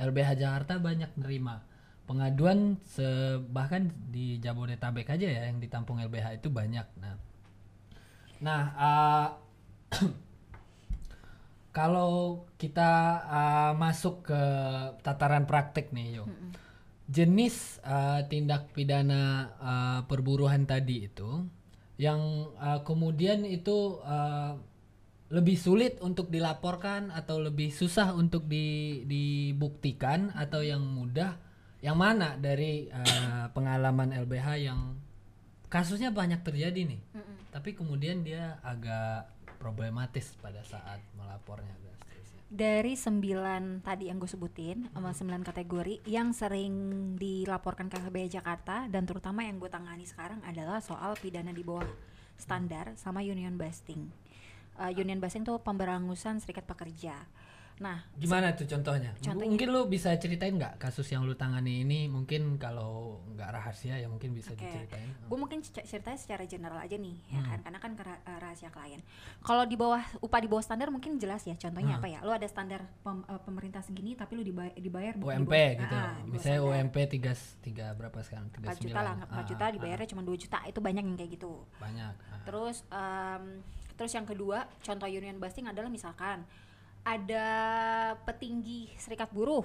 LBH 0.01 0.31
Jakarta 0.41 0.81
banyak 0.81 1.13
nerima 1.21 1.61
pengaduan 2.11 2.83
se- 2.83 3.39
bahkan 3.55 3.95
di 4.11 4.43
Jabodetabek 4.43 5.15
aja 5.15 5.31
ya 5.31 5.43
yang 5.47 5.63
ditampung 5.63 6.03
LBH 6.03 6.43
itu 6.43 6.51
banyak. 6.51 6.87
Nah 6.99 7.15
nah 8.43 8.63
eh, 8.75 9.29
kalau 11.79 12.43
kita 12.59 12.91
eh, 13.31 13.73
masuk 13.79 14.27
ke 14.27 14.43
tataran 15.07 15.47
praktik 15.47 15.95
nih 15.95 16.19
yuk 16.19 16.27
jenis 17.11 17.83
uh, 17.83 18.23
tindak 18.31 18.71
pidana 18.71 19.51
uh, 19.59 20.01
perburuhan 20.07 20.63
tadi 20.63 21.11
itu 21.11 21.43
yang 21.99 22.55
uh, 22.57 22.87
kemudian 22.87 23.43
itu 23.43 23.99
uh, 24.07 24.55
lebih 25.31 25.59
sulit 25.59 25.99
untuk 25.99 26.31
dilaporkan 26.31 27.11
atau 27.11 27.43
lebih 27.43 27.75
susah 27.75 28.15
untuk 28.15 28.47
di- 28.47 29.03
dibuktikan 29.11 30.31
atau 30.39 30.63
yang 30.63 30.83
mudah 30.87 31.35
yang 31.81 31.97
mana 31.97 32.37
dari 32.37 32.89
uh, 32.93 33.49
pengalaman 33.57 34.13
LBH 34.13 34.49
yang 34.61 34.97
kasusnya 35.73 36.13
banyak 36.13 36.45
terjadi 36.45 36.85
nih 36.85 37.01
tapi 37.51 37.75
kemudian 37.75 38.23
dia 38.23 38.59
agak 38.63 39.27
problematis 39.59 40.35
pada 40.39 40.61
saat 40.67 41.01
melapornya 41.17 41.81
dari 42.51 42.99
sembilan 42.99 43.87
tadi 43.87 44.11
yang 44.11 44.19
gue 44.19 44.27
sebutin 44.27 44.91
sama 44.91 45.15
sembilan 45.15 45.47
kategori 45.47 46.03
yang 46.11 46.35
sering 46.35 46.75
dilaporkan 47.15 47.87
ke 47.87 48.03
LBH 48.03 48.43
Jakarta 48.43 48.91
dan 48.91 49.07
terutama 49.07 49.47
yang 49.47 49.63
gue 49.63 49.71
tangani 49.71 50.03
sekarang 50.03 50.43
adalah 50.43 50.83
soal 50.83 51.15
pidana 51.15 51.55
di 51.55 51.63
bawah 51.63 51.87
standar 52.35 52.99
sama 52.99 53.23
union 53.23 53.55
busting. 53.55 54.11
Uh, 54.75 54.91
union 54.91 55.23
busting 55.23 55.47
tuh 55.47 55.63
pemberangusan 55.63 56.43
serikat 56.43 56.67
pekerja. 56.67 57.15
Nah, 57.81 57.97
Gimana 58.15 58.53
tuh 58.53 58.69
contohnya? 58.69 59.17
Contohnya. 59.17 59.49
Mungkin 59.49 59.69
lu 59.71 59.89
bisa 59.89 60.13
ceritain 60.15 60.53
nggak 60.53 60.77
kasus 60.79 61.09
yang 61.09 61.25
lu 61.25 61.33
tangani 61.33 61.81
ini? 61.81 62.07
Mungkin 62.07 62.55
kalau 62.55 63.25
nggak 63.33 63.49
rahasia 63.51 63.97
ya 63.97 64.05
mungkin 64.05 64.31
bisa 64.31 64.53
Oke. 64.53 64.63
diceritain. 64.63 65.09
gue 65.17 65.35
mungkin 65.35 65.59
c- 65.59 65.81
ceritanya 65.81 66.15
secara 66.15 66.45
general 66.45 66.77
aja 66.77 66.93
nih, 66.95 67.17
Hmm. 67.23 67.33
ya 67.33 67.41
kan? 67.43 67.59
Karena 67.63 67.79
kan 67.79 67.91
eh, 67.97 68.39
rahasia 68.39 68.69
klien. 68.69 69.01
Kalau 69.41 69.65
di 69.65 69.75
bawah 69.75 70.05
upah 70.21 70.39
di 70.39 70.47
bawah 70.47 70.61
standar 70.61 70.89
mungkin 70.89 71.17
jelas 71.17 71.41
ya. 71.43 71.57
Contohnya 71.57 71.97
Hmm. 71.97 72.01
apa 72.01 72.09
ya? 72.11 72.19
Lu 72.21 72.29
ada 72.31 72.45
standar 72.45 72.85
pem- 73.01 73.25
eh, 73.25 73.41
pemerintah 73.41 73.81
segini, 73.81 74.13
tapi 74.13 74.37
lu 74.37 74.43
dibayar, 74.43 74.77
dibayar 74.77 75.15
di 75.15 75.25
UMP 75.25 75.49
bawah- 75.49 75.77
gitu. 75.79 75.97
Ah, 75.97 76.13
di 76.19 76.31
Misalnya 76.31 76.61
standar. 76.61 76.77
UMP 76.77 76.97
tiga 77.09 77.33
tiga 77.61 77.87
berapa 77.93 78.19
sekarang? 78.21 78.47
4 78.51 78.61
39. 78.77 78.85
juta 78.85 79.01
lah, 79.01 79.15
4 79.19 79.33
Ah, 79.35 79.49
juta 79.49 79.65
ah, 79.65 79.73
dibayarnya 79.73 80.07
cuma 80.07 80.23
2 80.23 80.37
juta. 80.37 80.59
Itu 80.63 80.79
banyak 80.79 81.01
yang 81.03 81.17
kayak 81.17 81.33
gitu. 81.33 81.53
ah, 81.57 81.81
banyak. 81.81 82.13
ah. 82.29 82.41
Terus 82.43 82.77
em, 82.87 83.45
terus 83.95 84.13
yang 84.13 84.25
kedua, 84.25 84.69
contoh 84.79 85.07
union 85.07 85.37
busting 85.39 85.65
adalah 85.65 85.89
misalkan 85.89 86.45
ada 87.01 87.47
petinggi 88.23 88.93
serikat 88.95 89.33
buruh 89.33 89.65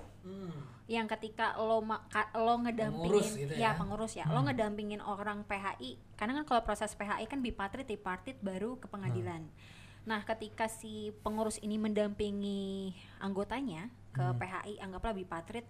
yang 0.85 1.09
ketika 1.09 1.57
lo 1.57 1.81
ma- 1.81 2.05
ka- 2.07 2.29
lo 2.37 2.61
ngedampingin 2.61 3.09
Pengurus 3.11 3.29
gitu 3.35 3.53
ya. 3.53 3.73
pengurus 3.73 4.13
ya 4.13 4.25
lo 4.29 4.39
ngedampingin 4.41 5.01
orang 5.01 5.41
PHI 5.43 5.97
karena 6.13 6.37
kan 6.37 6.45
kalau 6.45 6.61
proses 6.61 6.93
PHI 6.93 7.25
kan 7.25 7.41
bipatrit 7.41 7.85
tripartit 7.85 8.37
baru 8.39 8.77
ke 8.77 8.85
pengadilan. 8.87 9.49
Nah 10.05 10.21
ketika 10.21 10.69
si 10.69 11.09
pengurus 11.25 11.57
ini 11.59 11.81
mendampingi 11.81 12.93
anggotanya 13.17 13.89
ke 14.11 14.21
PHI 14.37 14.77
anggaplah 14.79 15.11
bipatrit 15.11 15.65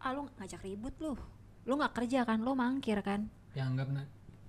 ah 0.00 0.10
lo 0.10 0.32
ngajak 0.40 0.64
ribut 0.64 0.96
lu. 0.98 1.14
Lu 1.64 1.76
nggak 1.76 1.94
kerja 1.94 2.24
kan? 2.24 2.40
Lo 2.40 2.52
mangkir 2.52 3.00
kan? 3.00 3.28
Yang 3.52 3.66
anggap 3.76 3.88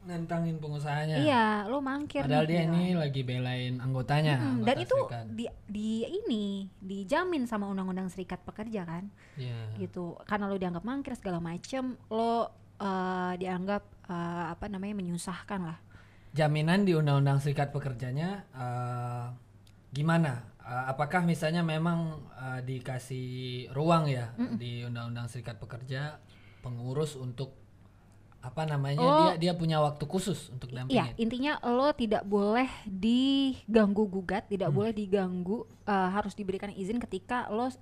nantangin 0.05 0.57
pengusahanya. 0.57 1.17
iya 1.17 1.45
lo 1.65 1.81
mangkir 1.81 2.21
Padahal 2.21 2.45
nih, 2.45 2.50
dia 2.50 2.62
gitu. 2.62 2.71
ini 2.71 2.85
lagi 2.93 3.21
belain 3.21 3.74
anggotanya. 3.77 4.35
Mm, 4.38 4.45
anggota 4.53 4.67
dan 4.67 4.75
itu 4.79 4.97
serikat. 5.01 5.25
di, 5.33 5.45
di 5.65 5.89
ini 6.05 6.45
dijamin 6.77 7.43
sama 7.43 7.65
undang-undang 7.65 8.07
serikat 8.07 8.39
pekerja 8.41 8.85
kan 8.85 9.09
Iya. 9.35 9.81
gitu 9.81 10.15
karena 10.24 10.45
lo 10.45 10.55
dianggap 10.55 10.81
mangkir 10.81 11.17
segala 11.17 11.41
macem 11.41 11.97
lo 12.07 12.47
eh, 12.77 13.33
dianggap 13.35 13.83
eh, 14.05 14.43
apa 14.53 14.65
namanya 14.69 14.95
menyusahkan 14.95 15.62
lah 15.65 15.77
jaminan 16.31 16.83
di 16.83 16.93
undang-undang 16.93 17.41
serikat 17.41 17.74
pekerjanya 17.74 18.45
eh, 18.53 19.25
gimana? 19.89 20.53
Eh, 20.62 20.83
apakah 20.89 21.21
misalnya 21.24 21.62
memang 21.62 22.21
eh, 22.35 22.62
dikasih 22.62 23.27
ruang 23.71 24.05
ya 24.05 24.33
di 24.53 24.81
undang-undang 24.81 25.25
serikat 25.25 25.57
pekerja 25.57 26.17
pengurus 26.62 27.13
untuk 27.15 27.53
apa 28.46 28.62
namanya 28.64 29.02
Oh. 29.02 29.20
dia 29.28 29.34
dia 29.42 29.54
punya 29.54 29.78
waktu 29.80 30.04
khusus 30.04 30.48
untuk 30.48 30.70
Iya 30.70 30.86
dampingin? 31.10 31.14
intinya 31.18 31.54
lo 31.66 31.90
tidak 31.92 32.22
boleh 32.24 32.70
diganggu 32.86 34.06
gugat 34.06 34.46
tidak 34.46 34.70
boleh 34.70 34.92
diganggu 34.92 35.58
eh, 35.84 36.10
harus 36.12 36.32
diberikan 36.32 36.70
izin 36.72 36.98
ketika 37.00 37.50
lo 37.50 37.68
eh, 37.68 37.74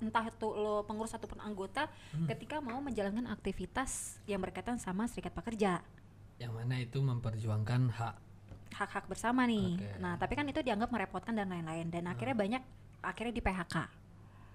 entah 0.00 0.26
itu 0.26 0.48
lo 0.48 0.82
pengurus 0.82 1.12
ataupun 1.12 1.38
anggota 1.38 1.86
ketika 2.26 2.58
mau 2.58 2.78
menjalankan 2.78 3.26
aktivitas 3.26 4.18
yang 4.24 4.38
berkaitan 4.38 4.76
sama 4.76 5.06
serikat 5.06 5.30
pekerja 5.30 5.78
Yang 6.36 6.52
mana 6.52 6.74
itu 6.76 6.98
memperjuangkan 6.98 7.82
hak. 7.92 8.14
hak-hak 8.72 9.04
bersama 9.06 9.44
nih 9.44 9.76
Oke. 9.76 9.90
nah 9.98 10.14
tapi 10.14 10.32
kan 10.32 10.46
itu 10.46 10.60
dianggap 10.60 10.88
merepotkan 10.88 11.32
dan 11.32 11.46
lain-lain 11.46 11.86
dan 11.88 12.06
akhirnya 12.06 12.34
banyak 12.34 12.62
akhirnya 13.00 13.32
di 13.32 13.40
PHK 13.40 13.76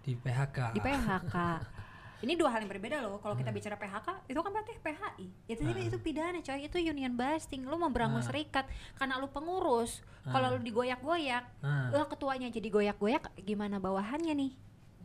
di 0.01 0.13
PHK. 0.13 0.57
di 0.71 0.79
PHK 0.79 1.35
ini 2.21 2.33
dua 2.33 2.47
hal 2.47 2.59
yang 2.59 2.69
berbeda 2.69 2.99
loh 2.99 3.17
kalau 3.17 3.33
kita 3.33 3.49
bicara 3.49 3.75
PHK 3.75 4.07
itu 4.25 4.37
kan 4.37 4.51
berarti 4.51 4.73
PHI 4.77 5.25
itu 5.47 5.61
jadi 5.61 5.81
itu 5.83 5.97
pidana 5.97 6.39
coy. 6.39 6.59
Itu 6.61 6.77
union 6.77 7.13
busting. 7.13 7.63
Lu 7.63 7.75
mau 7.75 7.87
berangus 7.87 8.23
Ah. 8.23 8.29
serikat 8.29 8.65
karena 8.93 9.17
lu 9.17 9.27
pengurus. 9.27 9.99
Kalau 10.23 10.51
lu 10.51 10.59
digoyak-goyak 10.59 11.43
Ah. 11.59 11.89
lah 11.89 12.05
ketuanya 12.05 12.47
jadi 12.47 12.67
goyak-goyak 12.67 13.23
gimana 13.39 13.77
bawahannya 13.77 14.33
nih? 14.33 14.51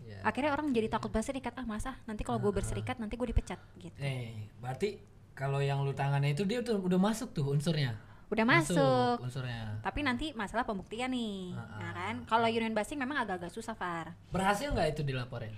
Iya. 0.02 0.26
akhirnya 0.26 0.50
orang 0.50 0.68
jadi 0.70 0.88
takut 0.88 1.08
berserikat 1.08 1.54
ah 1.54 1.62
masa 1.62 1.94
nanti 2.02 2.20
kalau 2.20 2.36
gue 2.36 2.50
berserikat 2.50 2.98
nanti 2.98 3.14
gue 3.14 3.24
dipecat 3.26 3.56
gitu. 3.76 3.94
Eh, 3.96 4.50
berarti 4.58 4.98
kalau 5.32 5.58
yang 5.58 5.80
lu 5.80 5.92
tangani 5.92 6.30
itu 6.30 6.42
dia 6.42 6.60
tuh 6.60 6.76
udah 6.76 6.98
masuk 6.98 7.30
tuh 7.30 7.46
unsurnya. 7.46 7.94
udah 8.26 8.42
masuk, 8.44 9.16
unsurnya. 9.20 9.78
tapi 9.80 10.02
nanti 10.02 10.30
masalah 10.32 10.62
pembuktian 10.62 11.10
nih 11.10 11.50
Ah, 11.52 11.78
nah 11.78 11.90
kan? 11.92 12.14
kalau 12.26 12.46
union 12.46 12.70
busting 12.70 12.94
memang 12.96 13.18
agak-agak 13.18 13.50
susah 13.50 13.72
Far. 13.72 14.14
Berhasil 14.28 14.66
nggak 14.68 14.92
itu 14.92 15.02
dilaporin? 15.02 15.50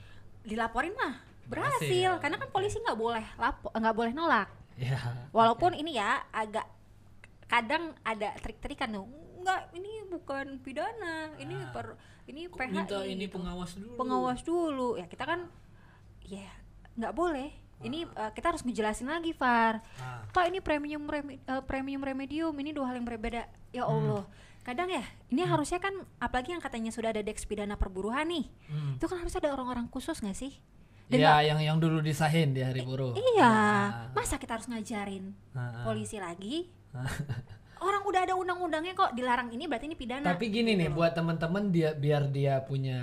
dilaporin 0.42 0.92
mah 0.94 1.20
Berhasil. 1.44 1.78
berhasil 1.80 2.10
karena 2.18 2.36
kan 2.36 2.48
polisi 2.48 2.78
nggak 2.78 2.96
boleh 2.96 3.24
lapo 3.36 3.68
nggak 3.70 3.94
boleh 3.94 4.12
nolak 4.12 4.48
Ya. 4.72 4.96
walaupun 5.30 5.72
ini 5.72 5.94
ya 5.94 6.24
agak 6.30 6.64
kadang 7.44 7.92
ada 8.00 8.32
trik-trikan 8.36 8.88
tuh 8.90 9.04
enggak 9.36 9.68
ini 9.72 10.06
bukan 10.06 10.56
pidana 10.58 11.28
ini 11.36 11.54
Ah. 11.54 11.68
per 11.68 11.86
ini 12.24 12.46
Kok 12.46 12.56
PHI 12.56 12.70
minta 12.70 12.98
ini 13.02 13.26
gitu. 13.26 13.36
pengawas 13.36 13.70
dulu. 13.74 13.94
pengawas 13.96 14.40
dulu 14.40 14.88
ya 14.94 15.04
kita 15.04 15.24
kan 15.24 15.40
ya 16.22 16.48
nggak 16.94 17.12
boleh 17.12 17.50
ini 17.80 18.06
eh, 18.06 18.30
kita 18.30 18.48
harus 18.48 18.62
ngejelasin 18.62 19.06
lagi 19.06 19.32
Far 19.32 19.82
Ah. 19.98 20.24
pak 20.26 20.46
ini 20.46 20.58
premium 20.58 21.04
remi- 21.04 21.38
eh, 21.38 21.62
premium 21.62 22.00
remedium 22.00 22.54
ini 22.54 22.70
dua 22.70 22.88
hal 22.88 22.96
yang 22.96 23.04
berbeda 23.04 23.44
ya 23.68 23.82
Hmm. 23.82 23.92
Allah 23.92 24.24
kadang 24.62 24.88
ya 24.88 25.02
ini 25.28 25.42
harusnya 25.42 25.76
kan 25.78 25.90
apalagi 26.16 26.54
yang 26.54 26.62
katanya 26.62 26.88
sudah 26.88 27.10
ada 27.10 27.20
deks 27.20 27.42
pidana 27.42 27.74
perburuhan 27.74 28.24
nih 28.24 28.46
Hmm. 28.68 28.94
itu 28.94 29.04
kan 29.04 29.18
harus 29.18 29.34
ada 29.34 29.50
orang-orang 29.50 29.84
khusus 29.86 30.16
nggak 30.16 30.38
sih 30.38 30.54
Iya, 31.14 31.34
yang 31.44 31.60
yang 31.60 31.76
dulu 31.76 31.98
disahin 31.98 32.50
di 32.50 32.60
hari 32.60 32.80
buruh. 32.80 33.12
iya 33.12 33.52
Nah. 33.88 34.08
masa 34.12 34.36
kita 34.36 34.56
harus 34.56 34.66
ngajarin 34.66 35.32
Ah, 35.52 35.60
ah. 35.60 35.84
polisi 35.84 36.16
lagi 36.16 36.68
orang 37.80 38.02
udah 38.02 38.20
ada 38.22 38.34
undang-undangnya 38.34 38.92
kok 38.92 39.10
dilarang 39.12 39.50
ini 39.50 39.66
berarti 39.66 39.86
ini 39.86 39.96
pidana 39.96 40.24
Tapi 40.24 40.44
gini 40.48 40.72
nih 40.74 40.88
buat 40.88 41.12
teman-teman 41.12 41.68
dia 41.68 41.92
biar 41.92 42.26
dia 42.26 42.60
punya 42.60 43.00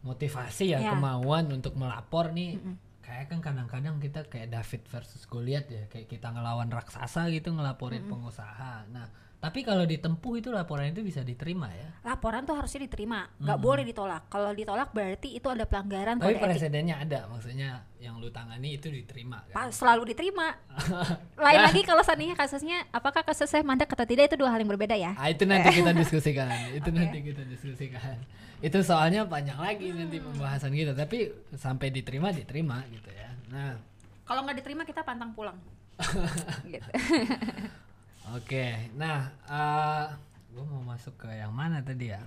motivasi 0.00 0.72
ya, 0.72 0.80
Ya. 0.80 0.90
kemauan 0.90 1.52
untuk 1.52 1.76
melapor 1.76 2.32
nih. 2.32 2.56
Kayak 3.00 3.26
kan 3.28 3.38
kadang-kadang 3.42 3.98
kita 3.98 4.24
kayak 4.24 4.48
David 4.48 4.82
versus 4.86 5.26
Goliath 5.26 5.68
ya, 5.68 5.84
kayak 5.86 6.08
kita 6.08 6.30
ngelawan 6.30 6.70
raksasa 6.70 7.28
gitu 7.28 7.50
ngelaporin 7.50 8.06
pengusaha. 8.06 8.86
Nah, 8.88 9.10
tapi 9.40 9.60
kalau 9.60 9.82
ditempuh 9.82 10.36
itu 10.36 10.48
laporan 10.48 10.88
itu 10.88 11.00
bisa 11.00 11.20
diterima 11.20 11.66
ya. 11.66 11.88
laporan 12.02 12.44
tuh 12.44 12.52
harusnya 12.54 12.84
diterima 12.84 13.24
nggak 13.34 13.56
boleh 13.58 13.82
ditolak 13.82 14.28
kalau 14.28 14.52
ditolak 14.52 14.88
berarti 14.90 15.32
itu 15.32 15.46
ada 15.46 15.64
pelanggaran 15.64 16.16
Tapi 16.16 16.24
kode 16.26 16.36
etik 16.36 16.44
presidennya 16.46 16.96
ada, 16.98 17.24
maksudnya 17.26 17.70
yang 17.96 18.16
lu 18.16 18.28
tangani 18.28 18.74
itu 18.74 18.88
diterima 18.88 19.40
kan. 19.48 19.54
Pa- 19.56 19.72
selalu 19.72 20.12
diterima 20.12 20.60
lain 21.40 21.60
lagi 21.62 21.80
kalau 21.82 22.00
seandainya 22.00 22.32
kasusnya 22.34 22.84
apakah 22.90 23.20
kasusnya 23.22 23.60
mandat 23.60 23.88
atau 23.88 24.04
tidak 24.04 24.28
itu 24.28 24.36
dua 24.36 24.48
hal 24.50 24.60
yang 24.60 24.68
berbeda 24.68 24.92
ya 24.94 25.16
Ah, 25.16 25.26
itu 25.26 25.42
nanti 25.42 25.72
kita 25.72 25.96
diskusikan. 26.00 26.48
itu 26.70 26.88
nanti 26.90 27.18
kita 27.22 27.42
diskusikan. 27.42 28.16
Itu 28.60 28.84
soalnya 28.84 29.24
panjang 29.24 29.56
lagi 29.56 29.88
nanti 29.90 30.20
pembahasan 30.20 30.68
kita, 30.70 30.92
tapi 30.92 31.32
sampai 31.50 31.88
diterima 31.88 32.28
diterima 32.28 32.84
gitu 32.86 33.08
ya. 33.08 33.32
Nah, 33.48 33.72
kalau 34.22 34.44
nggak 34.44 34.60
diterima 34.60 34.84
kita 34.84 35.00
pantang 35.00 35.32
pulang 35.32 35.56
gitu. 36.66 36.84
Oke, 38.30 38.94
nah, 38.94 39.34
gue 40.54 40.62
mau 40.62 40.82
masuk 40.86 41.26
ke 41.26 41.28
yang 41.34 41.50
mana 41.50 41.82
tadi 41.82 42.14
ya? 42.14 42.22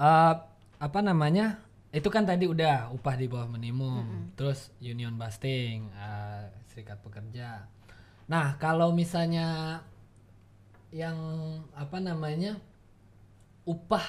Eh, 0.00 0.34
apa 0.80 1.00
namanya? 1.04 1.60
Itu 1.92 2.08
kan 2.08 2.24
tadi 2.24 2.48
udah 2.48 2.88
upah 2.96 3.16
di 3.16 3.28
bawah 3.28 3.48
minimum, 3.48 4.32
terus 4.36 4.72
union 4.80 5.20
busting, 5.20 5.88
eh, 5.92 6.48
serikat 6.72 7.00
pekerja. 7.04 7.68
Nah, 8.28 8.56
kalau 8.56 8.92
misalnya 8.92 9.80
yang 10.92 11.16
apa 11.76 12.00
namanya 12.00 12.56
upah 13.68 14.04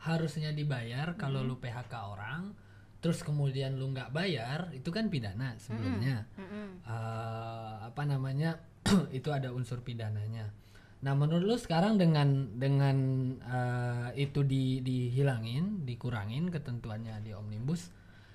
harusnya 0.00 0.52
dibayar 0.52 1.16
kalau 1.16 1.40
lu 1.40 1.56
PHK 1.56 1.92
orang, 1.92 2.52
terus 3.00 3.24
kemudian 3.24 3.80
lu 3.80 3.92
nggak 3.96 4.12
bayar, 4.12 4.68
itu 4.76 4.92
kan 4.92 5.08
pidana 5.08 5.56
sebelumnya. 5.56 6.28
Mm-mm. 6.36 6.84
Eh, 6.84 7.74
apa 7.88 8.02
namanya 8.04 8.60
itu 9.18 9.28
ada 9.30 9.50
unsur 9.54 9.80
pidananya. 9.82 10.50
Nah 11.00 11.16
menurut 11.16 11.44
lu 11.44 11.56
sekarang 11.56 11.96
dengan 11.96 12.52
dengan 12.60 12.96
eh, 13.40 14.08
itu 14.20 14.44
di, 14.44 14.84
dihilangin, 14.84 15.88
dikurangin 15.88 16.52
ketentuannya 16.52 17.24
di 17.24 17.32
omnibus, 17.32 17.88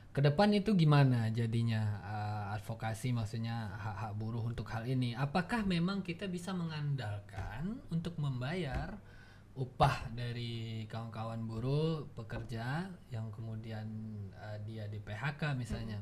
ke 0.09 0.23
depan 0.23 0.49
itu 0.55 0.73
gimana 0.73 1.29
jadinya 1.29 2.01
eh, 2.01 2.45
advokasi 2.57 3.13
maksudnya 3.13 3.69
hak-hak 3.77 4.13
buruh 4.17 4.41
untuk 4.41 4.65
hal 4.73 4.89
ini? 4.89 5.13
Apakah 5.13 5.61
memang 5.61 6.01
kita 6.01 6.25
bisa 6.25 6.57
mengandalkan 6.57 7.85
untuk 7.93 8.17
membayar 8.17 8.97
upah 9.55 10.11
dari 10.11 10.83
kawan-kawan 10.91 11.47
buruh 11.47 12.11
pekerja 12.17 12.89
yang 13.13 13.29
kemudian 13.29 13.85
eh, 14.41 14.57
dia 14.65 14.89
di 14.89 14.97
PHK 14.97 15.53
misalnya? 15.53 16.01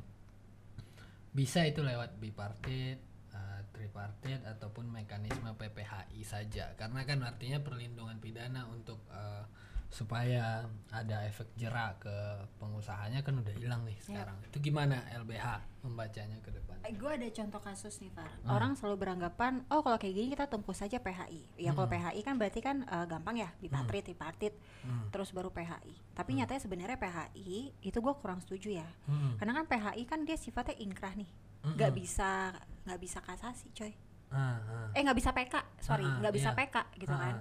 bisa 1.34 1.66
itu 1.66 1.82
lewat 1.82 2.22
bipartit, 2.22 3.02
uh, 3.34 3.60
tripartit 3.74 4.40
ataupun 4.46 4.88
mekanisme 4.88 5.52
PPHI 5.58 6.22
saja. 6.22 6.72
Karena 6.78 7.02
kan 7.04 7.20
artinya 7.26 7.60
perlindungan 7.60 8.22
pidana 8.22 8.70
untuk 8.70 9.02
uh, 9.10 9.44
supaya 9.88 10.66
ada 10.90 11.22
efek 11.22 11.54
jerak 11.54 12.02
ke 12.02 12.16
pengusahanya 12.58 13.22
kan 13.22 13.38
udah 13.38 13.54
hilang 13.54 13.86
nih 13.86 13.94
sekarang. 13.98 14.34
Itu 14.42 14.58
gimana 14.58 15.06
LBH 15.14 15.46
membacanya 15.82 16.40
ke 16.42 16.50
depan? 16.50 16.76
Eh, 16.82 16.92
gue 16.92 17.06
ada 17.06 17.28
contoh 17.30 17.60
kasus 17.62 18.02
nih 18.02 18.10
Far. 18.10 18.26
Orang 18.44 18.74
selalu 18.74 18.96
beranggapan 19.00 19.62
oh 19.70 19.80
kalau 19.80 19.94
kayak 19.94 20.14
gini 20.14 20.28
kita 20.32 20.50
tempuh 20.50 20.74
saja 20.74 20.98
PHI 20.98 21.62
ya 21.62 21.70
kalau 21.72 21.86
PHI 21.86 22.20
kan 22.20 22.34
berarti 22.36 22.60
kan 22.60 22.82
eh, 22.82 23.06
gampang 23.06 23.36
ya 23.38 23.50
bipartit 23.58 24.04
tripartit 24.04 24.54
Hmm. 24.84 25.08
terus 25.08 25.32
baru 25.32 25.48
PHI 25.48 25.96
tapi 26.12 26.36
nyatanya 26.36 26.60
sebenarnya 26.60 27.00
PHI 27.00 27.72
itu 27.80 27.98
gue 27.98 28.14
kurang 28.20 28.44
setuju 28.44 28.76
ya. 28.76 28.88
Hmm. 29.08 29.40
karena 29.40 29.56
kan 29.56 29.64
PHI 29.64 30.02
kan 30.04 30.20
dia 30.24 30.36
sifatnya 30.36 30.76
inkrah 30.76 31.16
nih. 31.16 31.30
Nggak 31.64 31.92
bisa 31.96 32.52
nggak 32.84 33.00
bisa 33.00 33.18
kasasi 33.24 33.72
coy. 33.72 33.96
Ah, 34.28 34.60
ah. 34.60 34.88
eh 34.92 35.00
nggak 35.00 35.16
bisa 35.16 35.30
PK 35.32 35.54
sorry 35.80 36.04
Ah, 36.04 36.18
nggak 36.20 36.34
bisa 36.34 36.50
iya. 36.52 36.58
PK 36.58 36.76
gitu 36.98 37.14
Ah, 37.14 37.20
kan. 37.22 37.34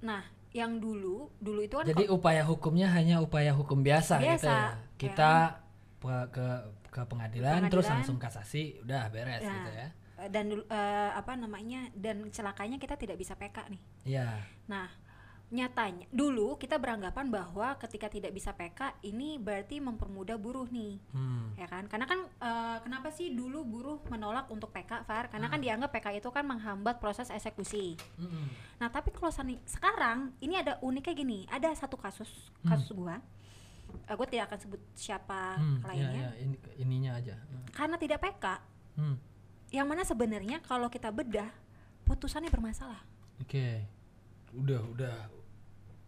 nah 0.00 0.22
yang 0.58 0.72
dulu 0.78 1.30
dulu 1.38 1.60
itu 1.62 1.74
kan 1.78 1.86
Jadi 1.86 2.04
upaya 2.10 2.42
hukumnya 2.42 2.90
hanya 2.90 3.22
upaya 3.22 3.54
hukum 3.54 3.80
biasa, 3.80 4.18
gitu 4.18 4.26
Biasa, 4.26 4.50
ya. 4.50 4.62
Kita 4.98 5.30
pe- 5.96 6.28
ke 6.34 6.46
ke 6.88 7.02
pengadilan, 7.04 7.68
terus 7.68 7.86
Pengadilan. 7.86 7.94
langsung 8.02 8.18
kasasi, 8.18 8.82
udah 8.82 9.06
beres 9.08 9.44
Nah, 9.44 9.54
gitu 9.54 9.70
ya. 9.72 9.88
dan 10.28 10.46
eh, 10.50 11.10
apa 11.14 11.38
namanya 11.38 11.86
dan 11.94 12.26
celakanya 12.28 12.74
kita 12.76 12.98
tidak 12.98 13.14
bisa 13.16 13.38
PK 13.38 13.70
nih 13.70 13.82
Iya. 14.04 14.28
Nah, 14.66 14.90
nyatanya 15.48 16.04
dulu 16.08 16.54
kita 16.54 16.76
beranggapan 16.76 17.24
bahwa 17.26 17.72
ketika 17.80 18.04
tidak 18.06 18.30
bisa 18.30 18.52
PK 18.52 19.00
ini 19.02 19.40
berarti 19.40 19.80
mempermudah 19.80 20.36
buruh 20.36 20.68
nih. 20.68 21.00
Hmm. 21.08 21.56
Ya 21.56 21.64
kan? 21.64 21.88
Karena 21.88 22.04
kan 22.04 22.20
eh, 22.20 22.78
kenapa 22.80 23.08
sih 23.08 23.32
dulu 23.32 23.64
buruh 23.64 23.98
menolak 24.06 24.44
untuk 24.46 24.68
PK, 24.68 25.02
Far? 25.02 25.26
Karena 25.26 25.48
Hmm. 25.48 25.56
kan 25.56 25.60
dianggap 25.60 25.90
PK 25.90 26.06
itu 26.14 26.28
kan 26.28 26.44
menghambat 26.44 26.98
proses 26.98 27.28
eksekusi. 27.28 27.96
Mm-mm. 28.14 28.44
Nah, 28.76 28.88
tapi 28.88 29.08
kalau 29.08 29.28
sani- 29.28 29.64
sekarang 29.64 30.36
ini 30.38 30.54
ada 30.54 30.76
uniknya 30.78 31.14
gini, 31.14 31.38
ada 31.48 31.72
satu 31.72 31.96
kasus 31.96 32.28
kasus 32.62 32.92
gua. 32.92 33.16
Eh, 34.04 34.12
gue 34.12 34.26
tidak 34.28 34.52
akan 34.52 34.58
sebut 34.60 34.80
siapa 34.92 35.56
Hmm, 35.56 35.80
kliennya. 35.80 36.28
ya, 36.28 36.30
ya, 36.30 36.32
ini, 36.38 36.56
ininya 36.76 37.12
aja. 37.16 37.40
Karena 37.72 37.96
tidak 37.96 38.20
PK, 38.20 38.44
Hmm. 38.94 39.16
yang 39.70 39.88
mana 39.88 40.04
sebenarnya 40.04 40.60
kalau 40.60 40.88
kita 40.88 41.08
bedah 41.08 41.48
putusannya 42.04 42.48
bermasalah. 42.48 43.00
Oke. 43.40 43.88
Udah, 44.50 44.80
udah. 44.82 45.16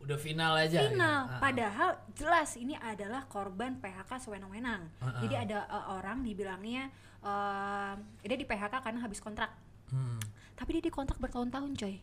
Udah 0.01 0.17
final 0.17 0.57
aja. 0.57 0.81
gitu. 0.81 0.91
final 0.91 1.29
ah. 1.29 1.39
padahal 1.39 1.89
jelas 2.11 2.57
ini 2.57 2.73
adalah 2.75 3.25
korban 3.27 3.77
PHK 3.77 4.11
sewenang-wenang 4.19 4.89
ah. 4.99 5.21
jadi 5.21 5.45
ada 5.45 5.59
uh, 5.67 5.95
orang 5.95 6.21
dibilangnya 6.21 6.89
uh, 7.21 7.93
dia 8.21 8.35
di 8.35 8.45
PHK 8.45 8.81
karena 8.81 9.01
habis 9.01 9.19
kontrak 9.19 9.53
Hmm. 9.87 10.23
tapi 10.55 10.79
dia 10.79 10.87
dikontrak 10.87 11.19
bertahun-tahun 11.19 11.75
coy 11.75 11.99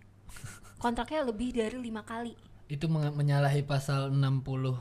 kontraknya 0.78 1.24
lebih 1.24 1.56
dari 1.56 1.80
lima 1.80 2.04
kali 2.04 2.36
Itu 2.68 2.86
menge- 2.86 3.16
menyalahi 3.16 3.64
pasal 3.64 4.12
65 4.12 4.76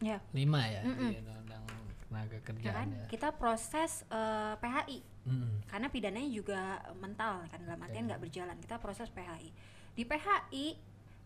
ya 0.00 0.18
ya 0.66 0.82
Mm-mm. 0.82 1.08
di 1.08 1.16
Undang-Undang 1.16 1.62
Tenaga 2.00 2.32
ya 2.32 2.42
Kerjaan 2.42 2.74
kan 2.74 2.88
ya. 2.90 3.06
kita 3.06 3.28
proses 3.32 4.02
uh, 4.08 4.58
PHI 4.58 4.98
Mm-mm. 5.24 5.70
karena 5.70 5.86
pidananya 5.86 6.30
juga 6.32 6.60
mental 6.96 7.46
kan 7.46 7.62
dalam 7.62 7.78
artian 7.78 8.04
nggak 8.06 8.20
berjalan 8.20 8.58
kita 8.58 8.76
proses 8.76 9.06
PHI 9.08 9.54
di 9.94 10.02
PHI 10.02 10.64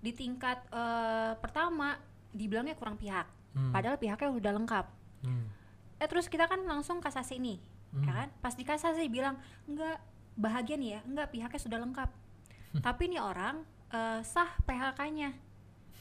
di 0.03 0.11
tingkat 0.11 0.59
uh, 0.69 1.39
pertama 1.39 1.97
dibilangnya 2.29 2.75
kurang 2.75 2.97
pihak 2.97 3.25
Hmm. 3.53 3.69
padahal 3.69 3.97
pihaknya 3.97 4.33
udah 4.33 4.53
lengkap 4.55 4.87
Hmm. 5.23 5.45
eh 5.97 6.09
terus 6.09 6.27
kita 6.27 6.45
kan 6.45 6.59
langsung 6.63 6.99
kasasi 6.99 7.37
nih 7.37 7.61
Hmm. 7.93 8.03
ya 8.03 8.13
kan 8.17 8.29
pas 8.41 8.53
di 8.53 8.65
kasasi 8.65 9.07
bilang 9.07 9.37
enggak 9.65 10.01
bahagia 10.35 10.75
nih 10.75 10.91
ya 10.91 11.01
enggak 11.05 11.29
pihaknya 11.31 11.61
sudah 11.61 11.79
lengkap 11.79 12.09
Hmm. 12.73 12.81
tapi 12.81 13.07
nih 13.07 13.21
orang 13.21 13.61
eh, 13.89 14.21
sah 14.23 14.57
PHK-nya 14.59 15.37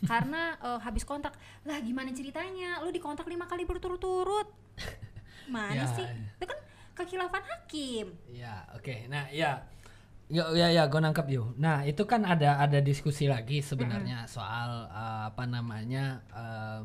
karena 0.01 0.41
eh, 0.57 0.79
habis 0.79 1.03
kontrak 1.03 1.35
lah 1.61 1.75
gimana 1.77 2.09
ceritanya 2.09 2.79
lu 2.79 2.89
dikontrak 2.89 3.27
lima 3.27 3.43
kali 3.43 3.67
berturut-turut 3.67 4.47
mana 5.51 5.75
Ya, 5.75 5.85
sih 5.91 6.01
ya. 6.01 6.15
itu 6.39 6.45
kan 6.47 6.59
kekhilafan 6.93 7.43
hakim 7.43 8.15
Ya, 8.27 8.63
oke. 8.71 8.95
Nah, 9.07 9.27
ya. 9.27 9.67
Ya, 10.31 10.47
ya, 10.55 10.67
ya, 10.71 10.83
gue 10.87 10.95
nangkep 10.97 11.27
yuk. 11.29 11.59
Nah, 11.59 11.83
itu 11.83 12.07
kan 12.07 12.23
ada 12.23 12.55
ada 12.57 12.79
diskusi 12.79 13.27
lagi 13.27 13.59
sebenarnya 13.59 14.23
soal 14.25 14.87
eh, 14.87 15.23
apa 15.27 15.43
namanya 15.43 16.23
eh, 16.31 16.79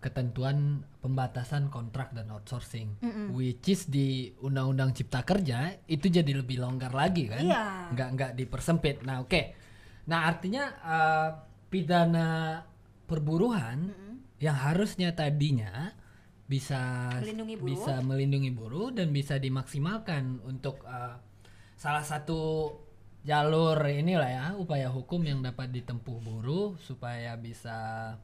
ketentuan 0.00 0.80
pembatasan 1.02 1.68
kontrak 1.68 2.14
dan 2.14 2.30
outsourcing, 2.30 2.96
Mm-mm. 3.00 3.34
which 3.34 3.68
is 3.68 3.84
di 3.84 4.32
Undang-Undang 4.38 4.94
Cipta 4.94 5.20
Kerja 5.20 5.76
itu 5.84 6.08
jadi 6.08 6.30
lebih 6.32 6.56
longgar 6.56 6.94
lagi 6.94 7.26
kan, 7.26 7.42
Iya. 7.42 7.92
nggak 7.92 8.08
nggak 8.16 8.32
dipersempit. 8.34 9.02
Nah 9.02 9.20
oke, 9.20 9.42
nah 10.06 10.24
artinya 10.24 10.64
eh, 10.80 11.28
pidana 11.68 12.62
perburuhan 13.04 13.92
yang 14.38 14.56
harusnya 14.56 15.12
tadinya 15.12 15.92
bisa 16.46 17.10
Melindungi 17.18 17.54
buruh. 17.58 17.68
bisa 17.68 17.94
melindungi 18.00 18.50
buruh 18.54 18.88
dan 18.94 19.10
bisa 19.10 19.36
dimaksimalkan 19.36 20.38
untuk 20.46 20.80
eh, 20.86 21.14
salah 21.74 22.00
satu 22.00 22.70
jalur 23.26 23.74
inilah 23.82 24.30
ya 24.30 24.46
upaya 24.54 24.86
hukum 24.86 25.18
yang 25.26 25.42
dapat 25.42 25.74
ditempuh 25.74 26.22
buruh 26.22 26.78
supaya 26.78 27.34
bisa 27.34 28.14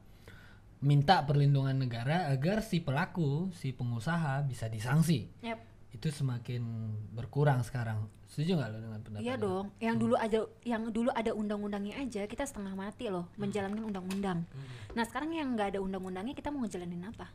minta 0.79 1.23
perlindungan 1.27 1.75
negara 1.75 2.31
agar 2.31 2.63
si 2.63 2.79
pelaku 2.79 3.51
si 3.51 3.75
pengusaha 3.75 4.43
bisa 4.47 4.71
disanksi 4.71 5.27
Yap. 5.43 5.59
itu 5.91 6.07
semakin 6.07 6.63
berkurang 7.11 7.63
sekarang 7.67 8.07
setuju 8.27 8.57
nggak 8.57 8.69
lo 8.73 8.77
dengan 8.81 8.99
pendapat 9.05 9.23
Iya 9.23 9.35
lo? 9.37 9.43
dong, 9.45 9.65
yang 9.77 9.95
dulu 10.01 10.15
ada 10.17 10.39
yang 10.65 10.83
dulu 10.89 11.09
ada 11.13 11.31
undang-undangnya 11.37 12.01
aja 12.01 12.25
kita 12.25 12.43
setengah 12.47 12.73
mati 12.73 13.05
loh 13.11 13.29
menjalankan 13.37 13.83
undang-undang. 13.85 14.49
Nah 14.97 15.03
sekarang 15.05 15.37
yang 15.37 15.53
nggak 15.53 15.77
ada 15.77 15.79
undang-undangnya 15.85 16.33
kita 16.33 16.49
mau 16.49 16.65
ngejalanin 16.65 17.13
apa? 17.13 17.29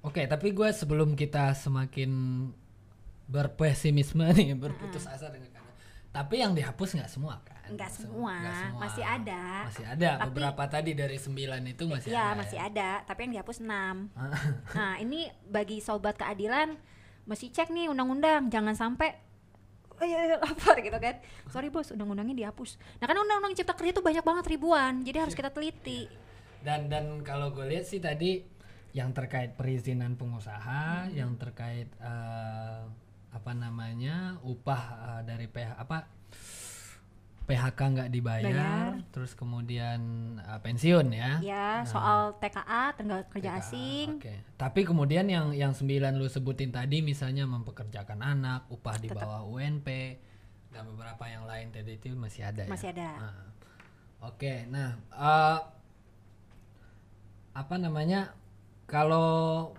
Oke, 0.00 0.24
tapi 0.24 0.56
gue 0.56 0.70
sebelum 0.72 1.12
kita 1.12 1.52
semakin 1.52 2.08
berpesimisme 3.28 4.24
nih, 4.32 4.56
berputus 4.56 5.04
asa 5.04 5.28
dengan 5.28 5.52
tapi 6.08 6.40
yang 6.40 6.52
dihapus 6.52 6.96
nggak 6.96 7.10
semua 7.10 7.38
kan? 7.42 7.68
Nggak 7.68 7.90
Se- 7.90 8.02
semua, 8.02 8.34
masih 8.74 9.04
ada. 9.04 9.68
Masih 9.68 9.84
ada. 9.84 10.10
Tapi- 10.16 10.26
Beberapa 10.30 10.62
tadi 10.66 10.92
dari 10.92 11.16
sembilan 11.16 11.60
itu 11.64 11.84
masih 11.84 12.08
Iya 12.08 12.32
ada. 12.32 12.38
masih 12.38 12.58
ya? 12.58 12.66
ada, 12.66 12.90
tapi 13.04 13.20
yang 13.24 13.32
dihapus 13.36 13.58
6 13.60 14.08
Nah 14.78 14.94
ini 14.98 15.20
bagi 15.44 15.78
sobat 15.78 16.16
keadilan 16.16 16.74
mesti 17.24 17.48
cek 17.48 17.68
nih 17.68 17.86
undang-undang, 17.86 18.48
jangan 18.48 18.72
sampai 18.72 19.12
oh 19.92 20.06
iya, 20.06 20.24
iya, 20.24 20.36
lapor 20.38 20.78
gitu 20.78 20.94
kan 20.94 21.18
sorry 21.50 21.68
bos 21.68 21.90
undang-undangnya 21.90 22.46
dihapus 22.46 22.78
nah 22.96 23.04
kan 23.04 23.18
undang-undang 23.18 23.52
cipta 23.52 23.74
kerja 23.74 23.90
itu 23.90 23.98
banyak 23.98 24.22
banget 24.22 24.44
ribuan 24.46 25.02
jadi 25.02 25.26
harus 25.26 25.34
kita 25.34 25.50
teliti 25.50 26.06
Dan 26.58 26.86
dan 26.86 27.20
kalau 27.20 27.50
gue 27.50 27.66
lihat 27.66 27.82
sih 27.82 27.98
tadi 27.98 28.46
yang 28.90 29.10
terkait 29.10 29.54
perizinan 29.54 30.14
pengusaha, 30.14 31.10
yang 31.10 31.34
terkait 31.34 31.90
eh, 31.98 32.80
apa 33.28 33.52
namanya 33.52 34.40
upah 34.40 34.82
eh, 35.18 35.22
dari 35.28 35.46
PH 35.48 35.70
apa 35.76 35.98
PHK 37.48 37.80
nggak 37.80 38.10
dibayar, 38.12 38.44
Bayar. 38.44 38.92
terus 39.08 39.32
kemudian 39.32 40.00
eh, 40.36 40.60
pensiun 40.60 41.08
ya. 41.16 41.40
ya 41.40 41.80
soal 41.88 42.36
TKA 42.36 42.92
tenaga 42.92 43.24
kerja 43.32 43.56
TKA, 43.56 43.60
asing 43.64 44.08
Oke. 44.20 44.34
Tapi 44.60 44.80
kemudian 44.84 45.24
yang 45.32 45.56
yang 45.56 45.72
sembilan 45.72 46.20
lu 46.20 46.28
sebutin 46.28 46.68
tadi 46.68 47.00
misalnya 47.00 47.48
mempekerjakan 47.48 48.20
anak, 48.20 48.68
upah 48.68 48.96
di 49.00 49.08
Tetap. 49.08 49.24
bawah 49.24 49.42
UNP 49.48 49.88
dan 50.68 50.84
beberapa 50.92 51.24
yang 51.24 51.48
lain 51.48 51.72
tadi 51.72 51.96
itu 51.96 52.12
masih 52.12 52.52
ada 52.52 52.68
ya. 52.68 52.70
Masih 52.70 52.88
ada. 52.92 53.10
Ah. 53.16 53.48
Oke, 54.28 54.68
nah 54.68 55.00
eh, 55.16 55.58
apa 57.56 57.74
namanya 57.80 58.36
kalau 58.84 59.72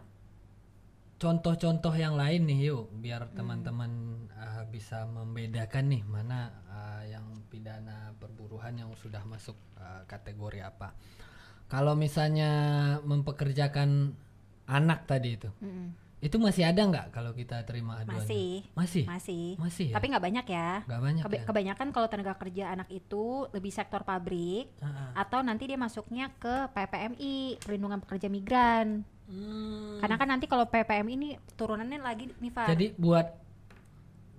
contoh-contoh 1.19 1.93
yang 1.93 2.15
lain 2.15 2.47
nih 2.47 2.71
yuk 2.71 2.87
biar 2.95 3.27
Hmm. 3.27 3.35
teman-teman 3.35 3.91
eh, 4.31 4.63
bisa 4.67 5.03
membedakan 5.05 5.85
nih 5.89 6.01
mana 6.05 6.39
eh, 6.65 7.13
yang 7.13 7.27
pidana 7.45 8.15
perburuhan 8.15 8.73
yang 8.77 8.91
sudah 8.95 9.21
masuk 9.23 9.55
eh, 9.77 10.03
kategori 10.05 10.59
apa. 10.61 10.95
Kalau 11.67 11.93
misalnya 11.93 12.49
mempekerjakan 13.03 14.15
anak 14.65 15.05
tadi 15.05 15.35
itu, 15.35 15.49
Mm-mm. 15.59 15.93
itu 16.19 16.33
masih 16.35 16.65
ada 16.65 16.81
nggak 16.81 17.07
kalau 17.09 17.29
kita 17.31 17.61
terima 17.61 18.01
aduannya? 18.01 18.21
masih 18.21 18.49
Masih. 18.73 19.03
masih 19.05 19.45
Masih 19.55 19.87
ya? 19.89 19.93
tapi 19.93 20.05
nggak 20.07 20.23
banyak 20.23 20.45
ya 20.47 20.69
Nggak 20.83 21.01
banyak 21.03 21.23
Keba- 21.25 21.35
ya? 21.35 21.45
kebanyakan 21.45 21.87
kalau 21.89 22.07
tenaga 22.07 22.33
kerja 22.35 22.63
anak 22.69 22.89
itu 22.89 23.23
lebih 23.49 23.69
sektor 23.69 24.01
pabrik 24.01 24.65
Ah, 24.77 25.13
ah. 25.13 25.21
atau 25.21 25.41
nanti 25.41 25.65
dia 25.65 25.77
masuknya 25.77 26.33
ke 26.35 26.69
PPMI 26.69 27.35
perlindungan 27.59 27.99
pekerja 27.99 28.27
migran 28.27 29.05
Hmm. 29.29 30.01
karena 30.01 30.15
kan 30.17 30.27
nanti 30.27 30.45
kalau 30.45 30.65
PPMI 30.65 31.13
ini 31.13 31.29
turunannya 31.53 32.01
lagi 32.01 32.33
nih 32.33 32.49
Far 32.49 32.65
Jadi 32.67 32.97
buat 32.97 33.29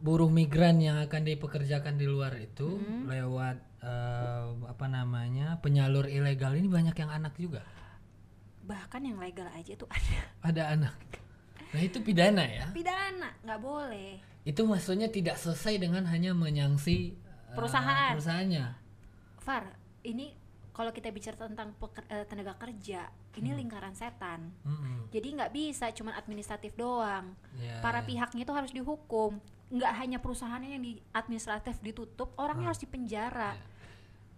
buruh 0.00 0.26
migran 0.26 0.80
yang 0.80 0.98
akan 0.98 1.22
dipekerjakan 1.22 1.94
di 1.94 2.04
luar 2.04 2.34
itu 2.36 2.74
Mm-hmm. 2.74 3.06
lewat 3.06 3.56
eh, 3.80 4.42
apa 4.66 4.86
namanya 4.86 5.60
penyalur 5.60 6.04
ilegal 6.04 6.52
ini 6.52 6.66
banyak 6.66 6.96
yang 6.96 7.10
anak 7.12 7.36
juga. 7.36 7.62
bahkan 8.60 8.98
yang 9.00 9.18
legal 9.18 9.46
aja 9.50 9.72
tuh 9.74 9.86
ada 9.86 10.18
Ada 10.48 10.62
anak. 10.74 10.94
Nah 11.70 11.80
itu 11.80 11.98
pidana 12.00 12.42
ya. 12.42 12.66
pidana 12.70 13.30
nggak 13.40 13.60
boleh 13.60 14.18
Itu 14.42 14.64
maksudnya 14.64 15.06
tidak 15.06 15.36
selesai 15.36 15.78
dengan 15.78 16.02
hanya 16.06 16.34
menyangsi 16.34 17.14
eh, 17.14 17.54
Perusahaan. 17.54 18.14
perusahaannya. 18.14 18.66
Far 19.38 19.70
ini 20.02 20.34
kalau 20.70 20.90
kita 20.90 21.10
bicara 21.10 21.36
tentang 21.36 21.76
peker- 21.76 22.08
eh, 22.08 22.24
tenaga 22.24 22.56
kerja 22.56 23.06
ini 23.36 23.54
lingkaran 23.54 23.94
setan. 23.94 24.50
Mm-mm. 24.62 25.06
jadi 25.10 25.26
nggak 25.34 25.52
bisa 25.52 25.86
cuma 25.90 26.14
administratif 26.14 26.74
doang. 26.74 27.34
Ya, 27.54 27.78
para 27.78 28.02
ya. 28.02 28.06
pihaknya 28.06 28.42
itu 28.42 28.52
harus 28.52 28.70
dihukum. 28.70 29.38
Nggak 29.70 29.92
hanya 29.96 30.18
perusahaannya 30.18 30.70
yang 30.70 30.82
di 30.82 30.98
administratif 31.10 31.78
ditutup 31.78 32.34
orangnya 32.34 32.70
harus 32.70 32.78
dipenjara. 32.78 33.54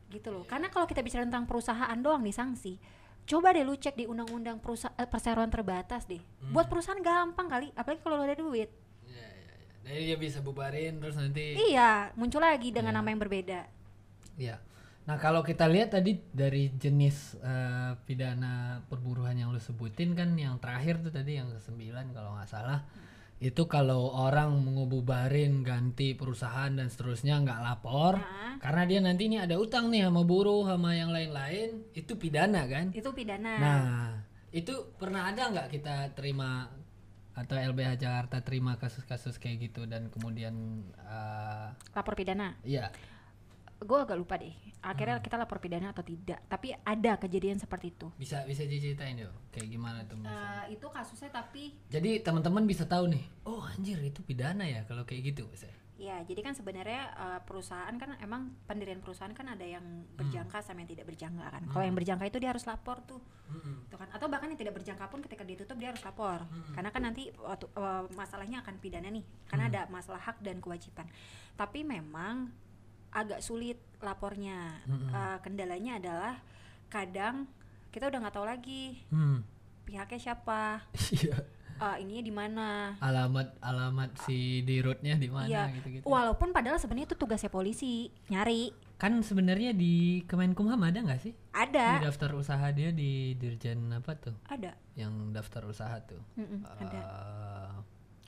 Gitu 0.09 0.29
loh. 0.29 0.45
Karena 0.45 0.69
kalau 0.69 0.85
kita 0.85 1.01
bicara 1.01 1.25
tentang 1.25 1.45
perusahaan 1.45 1.97
doang 1.97 2.21
nih 2.21 2.33
sanksi 2.33 2.77
coba 3.23 3.55
deh 3.55 3.63
lu 3.63 3.79
cek 3.79 3.95
di 3.95 4.05
undang-undang 4.05 4.59
perusa- 4.59 4.91
eh, 4.95 5.07
perseroan 5.07 5.47
terbatas 5.47 6.05
deh. 6.05 6.19
Buat 6.51 6.67
perusahaan 6.67 6.99
gampang 6.99 7.47
kali 7.47 7.71
apalagi 7.73 8.03
kalau 8.03 8.19
lu 8.19 8.27
ada 8.27 8.35
duit. 8.35 8.67
Ya, 9.07 9.15
ya, 9.15 9.29
ya. 9.87 9.95
Jadi 9.95 10.03
dia 10.05 10.19
bisa 10.19 10.39
bubarin 10.41 10.99
terus 10.99 11.15
nanti 11.15 11.55
iya 11.55 12.11
muncul 12.13 12.43
lagi 12.43 12.75
dengan 12.75 12.91
Iya. 12.91 12.99
nama 12.99 13.09
yang 13.09 13.23
berbeda. 13.23 13.61
Iya. 14.35 14.57
Nah 15.03 15.19
kalau 15.19 15.43
kita 15.43 15.67
lihat 15.67 15.93
tadi 15.93 16.15
dari 16.31 16.71
jenis 16.71 17.35
eh, 17.43 17.93
pidana 18.07 18.79
perburuan 18.87 19.35
yang 19.35 19.51
lu 19.51 19.59
sebutin 19.59 20.15
kan 20.15 20.39
yang 20.39 20.63
terakhir 20.63 21.03
tuh 21.03 21.11
tadi 21.11 21.37
yang 21.37 21.51
ke 21.51 21.59
sembilan 21.59 22.15
kalau 22.15 22.39
nggak 22.39 22.47
salah 22.47 22.81
itu 23.43 23.67
kalau 23.67 24.15
orang 24.15 24.55
mengububarin 24.63 25.67
ganti 25.67 26.15
perusahaan 26.15 26.71
dan 26.71 26.87
seterusnya 26.87 27.43
nggak 27.43 27.61
lapor 27.61 28.15
Nah. 28.15 28.55
karena 28.63 28.83
dia 28.87 29.01
nanti 29.03 29.27
ini 29.27 29.43
ada 29.43 29.59
utang 29.59 29.91
nih 29.91 30.07
sama 30.07 30.23
buruh 30.23 30.63
sama 30.71 30.95
yang 30.95 31.11
lain-lain 31.11 31.83
itu 31.99 32.15
pidana 32.15 32.63
kan? 32.71 32.95
itu 32.95 33.11
pidana 33.11 33.53
Nah 33.59 33.83
itu 34.55 34.95
pernah 34.95 35.27
ada 35.27 35.51
nggak 35.51 35.69
kita 35.75 36.15
terima 36.15 36.71
atau 37.33 37.57
LBH 37.59 37.99
Jakarta 37.99 38.45
terima 38.45 38.79
kasus-kasus 38.79 39.41
kayak 39.43 39.67
gitu 39.67 39.91
dan 39.91 40.07
kemudian 40.07 40.87
eh, 41.03 41.67
lapor 41.91 42.15
pidana 42.15 42.55
iya 42.63 42.95
gue 43.83 43.99
agak 43.99 44.19
lupa 44.19 44.35
deh 44.39 44.55
akhirnya 44.83 45.19
Hmm. 45.19 45.25
kita 45.25 45.37
lapor 45.39 45.59
pidana 45.63 45.95
atau 45.95 46.03
tidak 46.03 46.43
tapi 46.47 46.75
ada 46.75 47.13
kejadian 47.19 47.59
seperti 47.59 47.95
itu 47.95 48.11
bisa 48.19 48.43
bisa 48.47 48.67
diceritain 48.67 49.15
yuk 49.15 49.31
kayak 49.55 49.69
gimana 49.69 50.03
tuh 50.09 50.19
misalnya? 50.19 50.67
Eh, 50.67 50.75
itu 50.75 50.87
kasusnya 50.89 51.31
tapi 51.31 51.77
Jadi 51.87 52.25
teman-teman 52.25 52.65
bisa 52.65 52.89
tahu 52.89 53.13
nih, 53.13 53.23
oh 53.45 53.61
anjir 53.63 54.01
itu 54.01 54.25
pidana 54.25 54.65
ya 54.65 54.83
kalau 54.89 55.05
kayak 55.05 55.35
gitu 55.35 55.45
misalnya. 55.47 55.77
Ya, 56.01 56.19
jadi 56.27 56.41
kan 56.43 56.57
sebenarnya 56.57 57.15
eh, 57.15 57.41
perusahaan 57.47 57.95
kan 57.95 58.19
emang 58.19 58.51
pendirian 58.67 58.99
perusahaan 58.99 59.31
kan 59.31 59.55
ada 59.55 59.63
yang 59.63 59.85
berjangka 60.19 60.59
sama 60.65 60.83
yang 60.83 60.91
tidak 60.99 61.07
berjangka 61.07 61.47
kan. 61.47 61.63
Kalau 61.69 61.85
yang 61.85 61.95
berjangka 61.95 62.25
itu 62.27 62.39
dia 62.43 62.51
harus 62.51 62.65
lapor 62.67 63.05
tuh, 63.07 63.23
tuh 63.87 63.99
kan. 64.01 64.09
Atau 64.11 64.27
bahkan 64.27 64.51
yang 64.51 64.59
tidak 64.59 64.83
berjangka 64.83 65.07
pun 65.07 65.23
ketika 65.23 65.47
ditutup 65.47 65.79
dia 65.79 65.95
harus 65.95 66.03
lapor, 66.03 66.43
karena 66.75 66.91
kan 66.91 67.03
nanti 67.07 67.31
waktu 67.39 67.71
eh, 67.71 68.03
masalahnya 68.19 68.67
akan 68.67 68.75
pidana 68.83 69.15
nih, 69.15 69.23
karena 69.47 69.65
ada 69.71 69.81
masalah 69.93 70.19
hak 70.19 70.43
dan 70.43 70.59
kewajiban. 70.59 71.07
Tapi 71.55 71.87
memang 71.87 72.51
agak 73.13 73.39
sulit 73.39 73.77
lapornya. 74.01 74.81
Eh, 74.87 75.37
kendalanya 75.41 75.97
adalah 75.97 76.35
kadang 76.89 77.47
kita 77.89 78.09
udah 78.09 78.19
nggak 78.19 78.35
tahu 78.35 78.45
lagi 78.45 79.05
Hmm. 79.09 79.45
pihaknya 79.83 80.19
siapa, 80.19 80.81
Iya. 81.13 81.37
eh, 81.79 81.97
ininya 82.01 82.23
di 82.23 82.33
mana. 82.33 82.69
alamat 82.99 83.59
alamat 83.59 84.11
si 84.21 84.39
dirutnya 84.63 85.15
di 85.15 85.29
mana 85.29 85.47
Iya, 85.47 85.65
gitu-gitu. 85.73 86.05
walaupun 86.05 86.51
padahal 86.51 86.77
sebenarnya 86.77 87.07
itu 87.07 87.17
tugasnya 87.17 87.49
polisi 87.49 87.93
nyari. 88.27 88.73
Kan 88.97 89.19
sebenarnya 89.19 89.75
di 89.75 90.23
Kemenkumham 90.25 90.79
ada 90.79 90.95
nggak 90.97 91.21
sih? 91.21 91.35
Di 91.35 91.51
Ada, 91.53 92.01
daftar 92.01 92.33
usaha 92.33 92.67
dia 92.71 92.95
di 92.95 93.35
Dirjen 93.35 93.91
apa 93.91 94.15
tuh? 94.15 94.33
ada, 94.47 94.79
Yang 94.95 95.13
daftar 95.33 95.63
usaha 95.67 95.97
tuh. 96.01 96.23
Mm-mm, 96.35 96.63
ada. 96.79 97.01
Eh, 97.03 97.73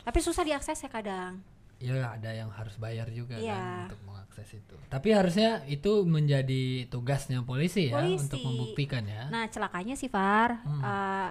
Tapi 0.02 0.18
susah 0.18 0.42
diakses 0.42 0.76
ya 0.76 0.90
kadang. 0.90 1.38
Ya 1.76 2.10
ada 2.10 2.30
yang 2.30 2.48
harus 2.48 2.76
bayar 2.76 3.08
juga 3.08 3.34
kan 3.34 3.44
Iya. 3.44 3.64
untuk 3.86 4.02
mengakses 4.04 4.48
itu. 4.54 4.76
Tapi 4.86 5.08
harusnya 5.10 5.62
itu 5.66 6.04
menjadi 6.04 6.62
tugasnya 6.86 7.40
polisi 7.40 7.88
ya 7.88 7.98
Polisi. 7.98 8.24
untuk 8.24 8.40
membuktikan 8.40 9.04
ya. 9.04 9.28
Nah 9.28 9.46
celakanya 9.46 9.94
sih 9.94 10.08
Far, 10.08 10.60
Hmm. 10.60 10.80
eh, 10.80 11.30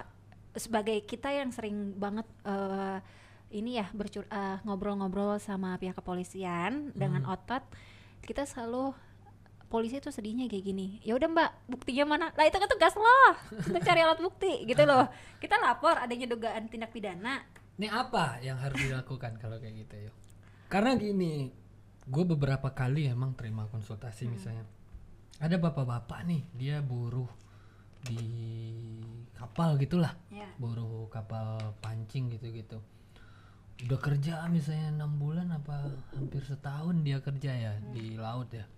sebagai 0.54 1.02
kita 1.02 1.28
yang 1.28 1.50
sering 1.50 1.94
banget 1.94 2.26
eh, 2.44 2.98
ini 3.52 3.76
ya 3.76 3.86
bercur 3.90 4.24
eh, 4.24 4.56
ngobrol-ngobrol 4.62 5.38
sama 5.38 5.74
pihak 5.74 5.94
kepolisian 5.94 6.92
dengan 6.92 7.22
Hmm. 7.22 7.34
otot, 7.34 7.62
kita 8.20 8.44
selalu 8.44 8.94
polisi 9.66 9.98
tuh 9.98 10.08
sedihnya 10.08 10.46
kayak 10.46 10.64
gini 10.64 11.02
ya 11.02 11.12
udah 11.12 11.26
mbak 11.26 11.50
buktinya 11.66 12.04
mana 12.06 12.26
lah 12.30 12.46
itu 12.46 12.54
kan 12.54 12.68
tugas 12.68 12.94
lo 12.94 13.18
untuk 13.50 13.82
cari 13.82 14.00
alat 14.00 14.22
bukti 14.22 14.62
gitu 14.64 14.86
loh 14.86 15.10
kita 15.42 15.58
lapor 15.58 15.98
adanya 15.98 16.30
dugaan 16.30 16.70
tindak 16.70 16.94
pidana 16.94 17.42
Ini 17.74 17.90
apa 17.90 18.38
yang 18.38 18.54
harus 18.54 18.78
dilakukan 18.78 19.34
kalau 19.34 19.58
kayak 19.58 19.74
gitu 19.82 20.06
yuk? 20.06 20.14
Karena 20.68 20.96
gini, 20.98 21.48
gue 22.04 22.24
beberapa 22.24 22.72
kali 22.72 23.08
emang 23.08 23.32
terima 23.36 23.64
konsultasi 23.68 24.28
misalnya. 24.28 24.64
Ada 25.40 25.56
bapak-bapak 25.58 26.20
nih, 26.26 26.42
dia 26.54 26.76
buruh 26.84 27.28
di 28.04 28.20
kapal 29.32 29.80
gitulah, 29.80 30.12
ya 30.28 30.44
buruh 30.60 31.08
kapal 31.08 31.74
pancing 31.80 32.28
gitu-gitu. 32.36 32.78
Udah 33.84 33.98
kerja 33.98 34.44
misalnya 34.46 35.02
enam 35.02 35.18
bulan 35.18 35.50
apa 35.50 35.90
hampir 36.14 36.44
setahun 36.44 37.00
dia 37.02 37.18
kerja 37.18 37.52
ya 37.52 37.72
di 37.90 38.14
laut 38.14 38.52
ya. 38.52 38.68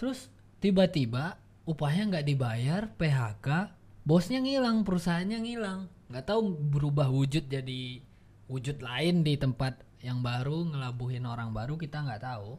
Terus 0.00 0.32
tiba-tiba 0.58 1.36
upahnya 1.68 2.16
nggak 2.16 2.26
dibayar, 2.26 2.82
PHK, 2.96 3.76
bosnya 4.02 4.40
ngilang, 4.42 4.82
perusahaannya 4.82 5.38
ngilang, 5.44 5.80
nggak 6.10 6.24
tahu 6.26 6.56
berubah 6.58 7.12
wujud 7.12 7.46
jadi 7.46 8.02
wujud 8.50 8.82
lain 8.82 9.22
di 9.22 9.38
tempat 9.38 9.78
yang 10.00 10.24
baru 10.24 10.64
ngelabuhin 10.72 11.24
orang 11.28 11.52
baru 11.52 11.76
kita 11.76 12.00
nggak 12.00 12.22
tahu. 12.24 12.56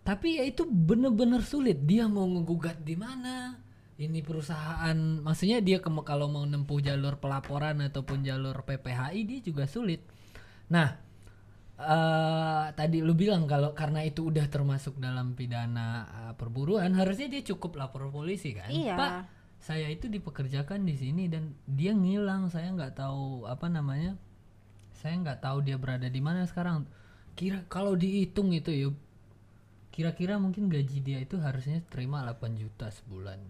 Tapi 0.00 0.40
ya 0.40 0.44
itu 0.48 0.64
bener-bener 0.66 1.44
sulit. 1.44 1.84
Dia 1.84 2.08
mau 2.10 2.26
ngegugat 2.26 2.82
di 2.82 2.96
mana? 2.96 3.54
Ini 4.00 4.24
perusahaan, 4.24 4.96
maksudnya 5.20 5.60
dia 5.60 5.76
ke- 5.76 5.92
kalau 6.08 6.32
mau 6.32 6.40
nempuh 6.48 6.80
jalur 6.80 7.20
pelaporan 7.20 7.84
ataupun 7.84 8.24
jalur 8.24 8.64
PPHI 8.64 9.20
dia 9.28 9.38
juga 9.44 9.68
sulit. 9.68 10.00
Nah, 10.72 10.88
eh 11.80 12.64
tadi 12.76 13.04
lu 13.04 13.12
bilang 13.12 13.44
kalau 13.44 13.76
karena 13.76 14.00
itu 14.04 14.28
udah 14.32 14.48
termasuk 14.48 14.96
dalam 14.96 15.36
pidana 15.36 16.08
eh, 16.08 16.32
perburuan, 16.32 16.96
harusnya 16.96 17.28
dia 17.28 17.44
cukup 17.44 17.76
lapor 17.76 18.08
polisi 18.08 18.56
kan? 18.56 18.72
Iya. 18.72 18.96
Pak, 18.96 19.12
saya 19.60 19.92
itu 19.92 20.08
dipekerjakan 20.08 20.88
di 20.88 20.96
sini 20.96 21.28
dan 21.28 21.52
dia 21.68 21.92
ngilang. 21.92 22.48
Saya 22.48 22.72
nggak 22.72 22.96
tahu 22.96 23.44
apa 23.44 23.68
namanya. 23.68 24.16
Saya 25.00 25.16
nggak 25.16 25.40
tahu 25.40 25.64
dia 25.64 25.80
berada 25.80 26.04
di 26.12 26.20
mana 26.20 26.44
sekarang. 26.44 26.84
Kira 27.32 27.64
kalau 27.72 27.96
dihitung 27.96 28.52
itu 28.52 28.68
ya 28.68 28.88
kira-kira 29.90 30.36
mungkin 30.36 30.68
gaji 30.68 31.00
dia 31.00 31.18
itu 31.24 31.40
harusnya 31.40 31.80
terima 31.88 32.20
8 32.20 32.60
juta 32.60 32.92
sebulan. 32.92 33.40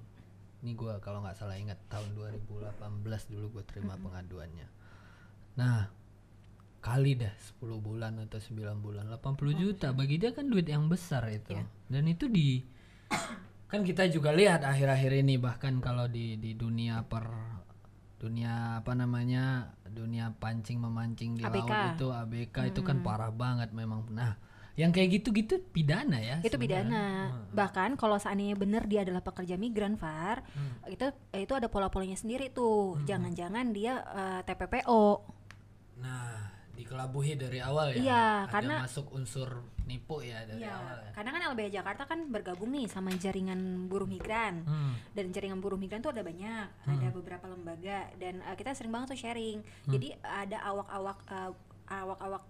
Ini 0.63 0.73
gua 0.79 1.03
kalau 1.03 1.27
nggak 1.27 1.35
salah 1.35 1.59
ingat 1.59 1.77
tahun 1.91 2.15
2018 2.15 3.33
dulu 3.35 3.47
gue 3.59 3.65
terima 3.67 3.99
pengaduannya. 3.99 4.69
Nah, 5.59 5.91
kali 6.79 7.19
dah 7.19 7.35
10 7.61 7.83
bulan 7.83 8.15
atau 8.25 8.39
9 8.39 8.79
bulan 8.79 9.11
80 9.11 9.63
juta 9.63 9.91
bagi 9.93 10.17
dia 10.23 10.31
kan 10.31 10.47
duit 10.47 10.71
yang 10.71 10.87
besar 10.87 11.27
itu. 11.35 11.59
Dan 11.91 12.07
itu 12.07 12.31
di 12.31 12.63
kan 13.71 13.83
kita 13.83 14.07
juga 14.07 14.31
lihat 14.31 14.63
akhir-akhir 14.63 15.19
ini 15.19 15.35
bahkan 15.35 15.83
kalau 15.83 16.07
di 16.07 16.39
di 16.39 16.55
dunia 16.55 17.03
per 17.07 17.60
dunia 18.21 18.85
apa 18.85 18.93
namanya 18.93 19.73
dunia 19.89 20.37
pancing 20.37 20.77
memancing 20.77 21.41
di 21.41 21.43
ABK. 21.43 21.65
laut 21.65 21.97
itu 21.97 22.07
ABK 22.13 22.57
itu 22.77 22.81
kan 22.85 23.01
parah 23.01 23.33
banget 23.33 23.73
memang. 23.73 24.05
Nah 24.13 24.37
yang 24.79 24.95
kayak 24.95 25.21
gitu-gitu 25.21 25.61
pidana 25.73 26.21
ya 26.21 26.37
itu 26.45 26.53
sebenarnya. 26.53 26.85
pidana. 26.89 27.07
Bahkan 27.57 27.97
kalau 27.97 28.21
seandainya 28.21 28.55
benar 28.61 28.85
dia 28.87 29.03
adalah 29.03 29.25
pekerja 29.25 29.57
migran 29.57 29.97
Far 29.97 30.45
itu 30.87 31.09
itu 31.33 31.53
ada 31.57 31.73
pola-polanya 31.73 32.15
sendiri 32.21 32.53
tuh. 32.53 33.01
Jangan-jangan 33.09 33.73
dia 33.73 34.05
eh, 34.05 34.41
TPPO 34.45 35.41
nah 36.01 36.50
dikelabuhi 36.81 37.33
dari 37.35 37.59
awal 37.59 37.93
ya 37.93 38.01
Iya, 38.01 38.27
karena- 38.49 38.81
masuk 38.81 39.07
unsur 39.11 39.49
nipu 39.85 40.21
ya 40.21 40.41
dari 40.43 40.61
Iya, 40.61 40.73
awal 40.73 40.97
ya 40.99 41.11
karena 41.13 41.31
kan 41.31 41.41
LBH 41.49 41.69
Jakarta 41.75 42.03
kan 42.05 42.21
bergabung 42.27 42.71
nih 42.71 42.87
sama 42.87 43.11
jaringan 43.15 43.61
buruh 43.87 44.07
migran 44.07 44.63
Hmm. 44.63 44.95
dan 45.13 45.29
jaringan 45.29 45.59
buruh 45.59 45.77
migran 45.77 46.01
tuh 46.01 46.11
ada 46.11 46.23
banyak, 46.23 46.67
ada 46.85 47.09
beberapa 47.11 47.45
lembaga 47.45 48.09
dan 48.17 48.41
uh, 48.41 48.55
kita 48.55 48.73
sering 48.73 48.91
banget 48.91 49.13
tuh 49.13 49.21
sharing. 49.21 49.61
Jadi 49.85 50.15
ada 50.21 50.59
awak-awak 50.65 51.19
uh, 51.27 51.53
awak-awak 51.87 52.43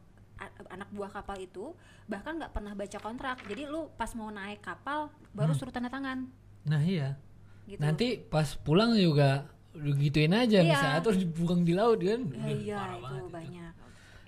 anak 0.68 0.88
buah 0.90 1.10
kapal 1.10 1.36
itu 1.36 1.72
bahkan 2.06 2.34
nggak 2.34 2.50
pernah 2.50 2.72
baca 2.72 2.98
kontrak. 2.98 3.36
Jadi 3.44 3.64
lu 3.66 3.92
pas 3.94 4.08
mau 4.14 4.28
naik 4.28 4.60
kapal 4.60 5.08
baru 5.30 5.52
suruh 5.52 5.68
tanda 5.68 5.88
tangan 5.88 6.26
nah 6.60 6.76
iya 6.78 7.16
gitu. 7.64 7.80
nanti 7.80 8.20
pas 8.20 8.52
pulang 8.54 8.92
juga 8.92 9.48
gituin 9.72 10.28
aja 10.30 10.58
Iya. 10.58 10.66
misalnya 10.66 10.96
atau 10.98 11.12
dibuang 11.14 11.62
di 11.62 11.72
laut 11.72 11.96
kan 11.98 12.20
Ya, 12.28 12.52
iya 12.52 12.76
parah 12.76 12.98
itu 12.98 13.14
itu. 13.16 13.70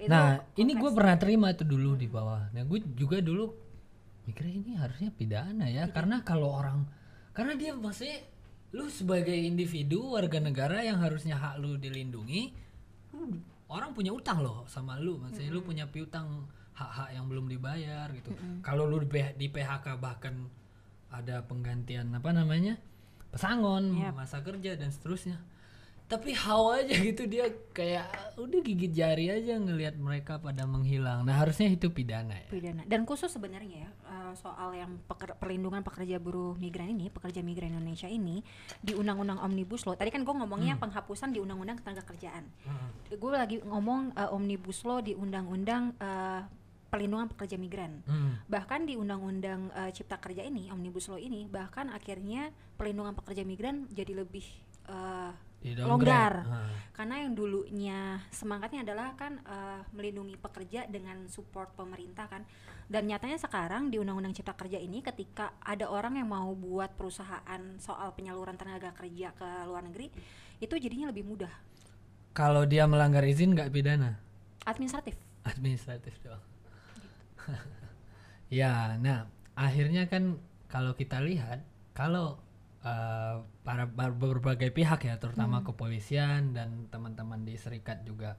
Itu 0.03 0.11
Nah, 0.11 0.43
ini 0.59 0.75
gue 0.75 0.91
pernah 0.91 1.15
terima 1.15 1.55
tuh 1.55 1.67
dulu 1.71 1.95
di 1.95 2.11
bawah. 2.11 2.51
Nah, 2.51 2.67
gue 2.67 2.83
juga 2.99 3.23
dulu 3.23 3.55
mikirnya 4.27 4.55
ini 4.55 4.73
harusnya 4.75 5.11
pidana 5.15 5.67
ya, 5.71 5.87
karena 5.91 6.23
kalau 6.27 6.51
orang, 6.51 6.83
karena 7.35 7.55
dia 7.55 7.71
masih 7.75 8.11
lu 8.75 8.91
sebagai 8.91 9.35
individu 9.35 10.15
warga 10.19 10.43
negara 10.43 10.83
yang 10.83 10.99
harusnya 10.99 11.39
hak 11.39 11.63
lu 11.63 11.79
dilindungi, 11.79 12.51
lu- 13.15 13.43
orang 13.71 13.95
punya 13.95 14.11
utang 14.11 14.43
loh 14.43 14.67
sama 14.67 14.99
lu, 14.99 15.23
maksudnya 15.23 15.51
lu 15.55 15.63
punya 15.63 15.87
piutang 15.87 16.47
hak-hak 16.73 17.15
yang 17.15 17.27
belum 17.31 17.47
dibayar 17.47 18.09
gitu. 18.17 18.33
Kalau 18.65 18.89
lu 18.89 19.03
di, 19.05 19.23
di 19.39 19.47
PHK 19.51 19.97
bahkan 20.01 20.35
ada 21.13 21.45
penggantian 21.45 22.09
apa 22.17 22.33
namanya 22.33 22.81
pesangon, 23.29 23.97
Yap. 23.97 24.17
masa 24.17 24.41
kerja 24.41 24.77
dan 24.77 24.89
seterusnya 24.93 25.41
tapi 26.13 26.37
how 26.37 26.77
aja 26.77 26.93
gitu 27.09 27.25
dia 27.25 27.49
kayak 27.73 28.37
udah 28.37 28.61
gigit 28.61 28.93
jari 28.93 29.33
aja 29.33 29.57
ngelihat 29.57 29.97
mereka 29.97 30.37
pada 30.37 30.69
menghilang. 30.69 31.25
Nah 31.25 31.41
harusnya 31.41 31.73
itu 31.73 31.89
pidana 31.89 32.37
ya. 32.37 32.49
Pidana. 32.53 32.85
Dan 32.85 33.09
khusus 33.09 33.33
sebenarnya 33.33 33.89
ya 33.89 33.91
uh, 34.13 34.33
soal 34.37 34.77
yang 34.77 35.01
peker- 35.09 35.41
perlindungan 35.41 35.81
pekerja 35.81 36.21
buruh 36.21 36.53
migran 36.61 36.93
ini 36.93 37.09
pekerja 37.09 37.41
migran 37.41 37.73
Indonesia 37.73 38.13
ini 38.13 38.45
di 38.85 38.93
undang-undang 38.93 39.41
omnibus 39.41 39.89
law. 39.89 39.97
Tadi 39.97 40.13
kan 40.13 40.21
gue 40.21 40.35
ngomongnya 40.37 40.77
penghapusan 40.77 41.33
di 41.33 41.41
undang-undang 41.41 41.81
ketenaga 41.81 42.05
kerjaan. 42.05 42.45
Gue 43.09 43.33
lagi 43.33 43.65
ngomong 43.65 44.13
uh, 44.13 44.37
omnibus 44.37 44.85
law 44.85 45.01
di 45.01 45.17
undang-undang 45.17 45.97
uh, 45.97 46.45
perlindungan 46.93 47.33
pekerja 47.33 47.57
migran. 47.57 48.05
Hmm. 48.05 48.37
bahkan 48.53 48.85
di 48.85 49.01
undang-undang 49.01 49.73
uh, 49.73 49.89
cipta 49.89 50.21
kerja 50.21 50.45
ini 50.45 50.69
omnibus 50.69 51.09
law 51.09 51.17
ini 51.17 51.49
bahkan 51.49 51.89
akhirnya 51.89 52.53
perlindungan 52.77 53.17
pekerja 53.17 53.49
migran 53.49 53.89
jadi 53.89 54.13
lebih 54.13 54.45
uh, 54.93 55.33
longgar. 55.83 56.43
Ah. 56.47 56.71
karena 56.93 57.25
yang 57.25 57.33
dulunya 57.33 58.21
semangatnya 58.29 58.85
adalah 58.85 59.17
kan 59.17 59.41
eh, 59.43 59.81
melindungi 59.97 60.37
pekerja 60.37 60.85
dengan 60.91 61.25
support 61.31 61.73
pemerintah 61.73 62.29
kan. 62.29 62.45
Dan 62.91 63.09
nyatanya 63.09 63.41
sekarang 63.41 63.89
di 63.89 63.97
undang-undang 63.97 64.37
cipta 64.37 64.53
kerja 64.53 64.77
ini 64.77 65.01
ketika 65.01 65.57
ada 65.65 65.89
orang 65.89 66.21
yang 66.21 66.29
mau 66.29 66.53
buat 66.53 66.93
perusahaan 66.93 67.63
soal 67.81 68.13
penyaluran 68.13 68.59
tenaga 68.61 68.93
kerja 68.93 69.33
ke 69.33 69.49
luar 69.65 69.87
negeri 69.89 70.13
itu 70.61 70.75
jadinya 70.77 71.09
lebih 71.09 71.25
mudah. 71.25 71.53
Kalau 72.37 72.69
dia 72.69 72.85
melanggar 72.85 73.25
izin 73.25 73.57
nggak 73.57 73.73
pidana? 73.73 74.21
Administratif. 74.69 75.17
Administratif 75.47 76.15
doang. 76.21 76.45
Ya 78.53 79.01
nah 79.01 79.33
akhirnya 79.57 80.13
kan 80.13 80.37
kalau 80.69 80.93
kita 80.93 81.25
lihat 81.25 81.65
kalau 81.97 82.37
eh, 82.85 83.41
para, 83.63 83.87
berbagai 83.87 84.75
pihak 84.75 85.07
ya 85.07 85.17
terutama 85.23 85.63
kepolisian 85.63 86.55
dan 86.55 86.91
teman-teman 86.91 87.47
di 87.47 87.55
serikat 87.55 88.03
juga. 88.03 88.39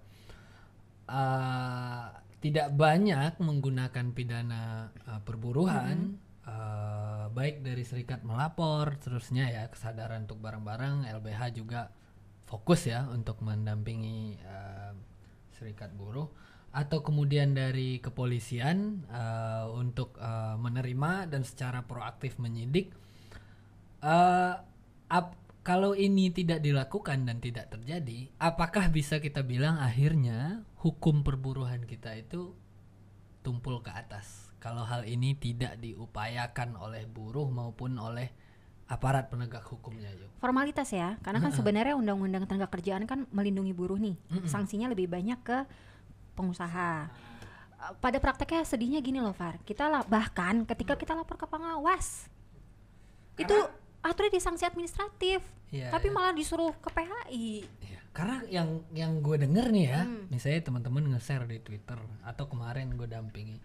Eh, 1.07 2.05
tidak 2.43 2.75
banyak 2.75 3.39
menggunakan 3.39 4.05
pidana 4.11 4.91
eh, 4.91 5.21
perburuhan. 5.23 6.19
Eh, 6.43 7.25
baik 7.31 7.63
dari 7.63 7.83
serikat 7.87 8.27
melapor 8.27 8.99
terusnya 8.99 9.47
ya 9.47 9.63
kesadaran 9.71 10.27
untuk 10.27 10.43
bareng-bareng. 10.43 11.07
LBH 11.07 11.41
juga 11.55 11.87
fokus 12.43 12.85
ya 12.91 13.07
untuk 13.07 13.39
mendampingi 13.39 14.37
eh, 14.43 14.93
serikat 15.55 15.95
buruh. 15.95 16.27
Atau 16.73 17.05
kemudian 17.05 17.55
dari 17.55 18.03
kepolisian 18.03 19.07
eh, 19.07 19.65
untuk 19.71 20.19
eh, 20.19 20.55
menerima 20.59 21.31
dan 21.31 21.47
secara 21.47 21.87
proaktif 21.87 22.35
menyidik. 22.43 22.91
Eh 24.03 24.72
ap- 25.13 25.37
kalau 25.63 25.93
ini 25.93 26.33
tidak 26.33 26.59
dilakukan 26.59 27.23
dan 27.23 27.37
tidak 27.39 27.71
terjadi 27.71 28.33
apakah 28.41 28.89
bisa 28.89 29.21
kita 29.21 29.45
bilang 29.45 29.79
akhirnya 29.79 30.65
hukum 30.81 31.21
perburuhan 31.23 31.85
kita 31.85 32.17
itu 32.17 32.57
tumpul 33.45 33.83
ke 33.83 33.91
atas? 33.93 34.49
Kalau 34.57 34.87
hal 34.87 35.03
ini 35.03 35.35
tidak 35.35 35.75
diupayakan 35.83 36.79
oleh 36.79 37.03
buruh 37.03 37.51
maupun 37.51 37.99
oleh 37.99 38.31
aparat 38.87 39.27
penegak 39.27 39.63
hukumnya 39.67 40.11
yuk. 40.15 40.31
Formalitas 40.39 40.91
ya 40.91 41.19
karena 41.23 41.43
kan 41.43 41.51
sebenarnya 41.51 41.95
undang-undang 41.99 42.47
tenaga 42.47 42.71
kerjaan 42.71 43.03
kan 43.03 43.27
melindungi 43.31 43.75
buruh 43.75 43.99
nih. 43.99 44.15
Sanksinya 44.47 44.87
lebih 44.91 45.11
banyak 45.11 45.39
ke 45.43 45.67
pengusaha. 46.39 47.11
Uh, 47.79 47.93
pada 47.99 48.17
prakteknya 48.23 48.63
sedihnya 48.63 48.99
gini 49.03 49.19
loh 49.19 49.35
Far. 49.35 49.59
Kita 49.67 49.91
lah 49.91 50.07
bahkan 50.07 50.63
ketika 50.63 50.95
kita 50.95 51.11
lapor 51.15 51.35
ke 51.35 51.47
pengawas 51.47 52.31
itu 53.33 53.57
aturannya 54.03 54.35
disanksi 54.35 54.63
administratif 54.63 55.39
Iya, 55.73 55.89
tapi 55.89 56.11
iya. 56.11 56.13
malah 56.13 56.33
disuruh 56.37 56.69
ke 56.77 56.85
PHI 56.87 57.65
Iya, 57.81 57.99
Karena 58.13 58.37
yang 58.45 58.69
yang 58.93 59.25
gue 59.25 59.41
denger 59.41 59.73
nih 59.73 59.85
ya, 59.89 60.01
misalnya 60.29 60.61
teman-teman 60.61 61.17
nge-share 61.17 61.49
di 61.49 61.57
Twitter 61.57 61.97
atau 62.21 62.45
kemarin 62.45 62.93
gue 62.93 63.09
dampingi, 63.09 63.57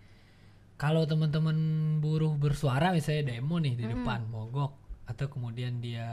kalau 0.80 1.04
teman-teman 1.04 1.52
buruh 2.00 2.32
bersuara 2.32 2.96
misalnya 2.96 3.36
demo 3.36 3.60
nih 3.60 3.76
di 3.76 3.84
depan 3.84 4.24
mogok 4.24 4.72
atau 5.04 5.28
kemudian 5.28 5.84
dia 5.84 6.08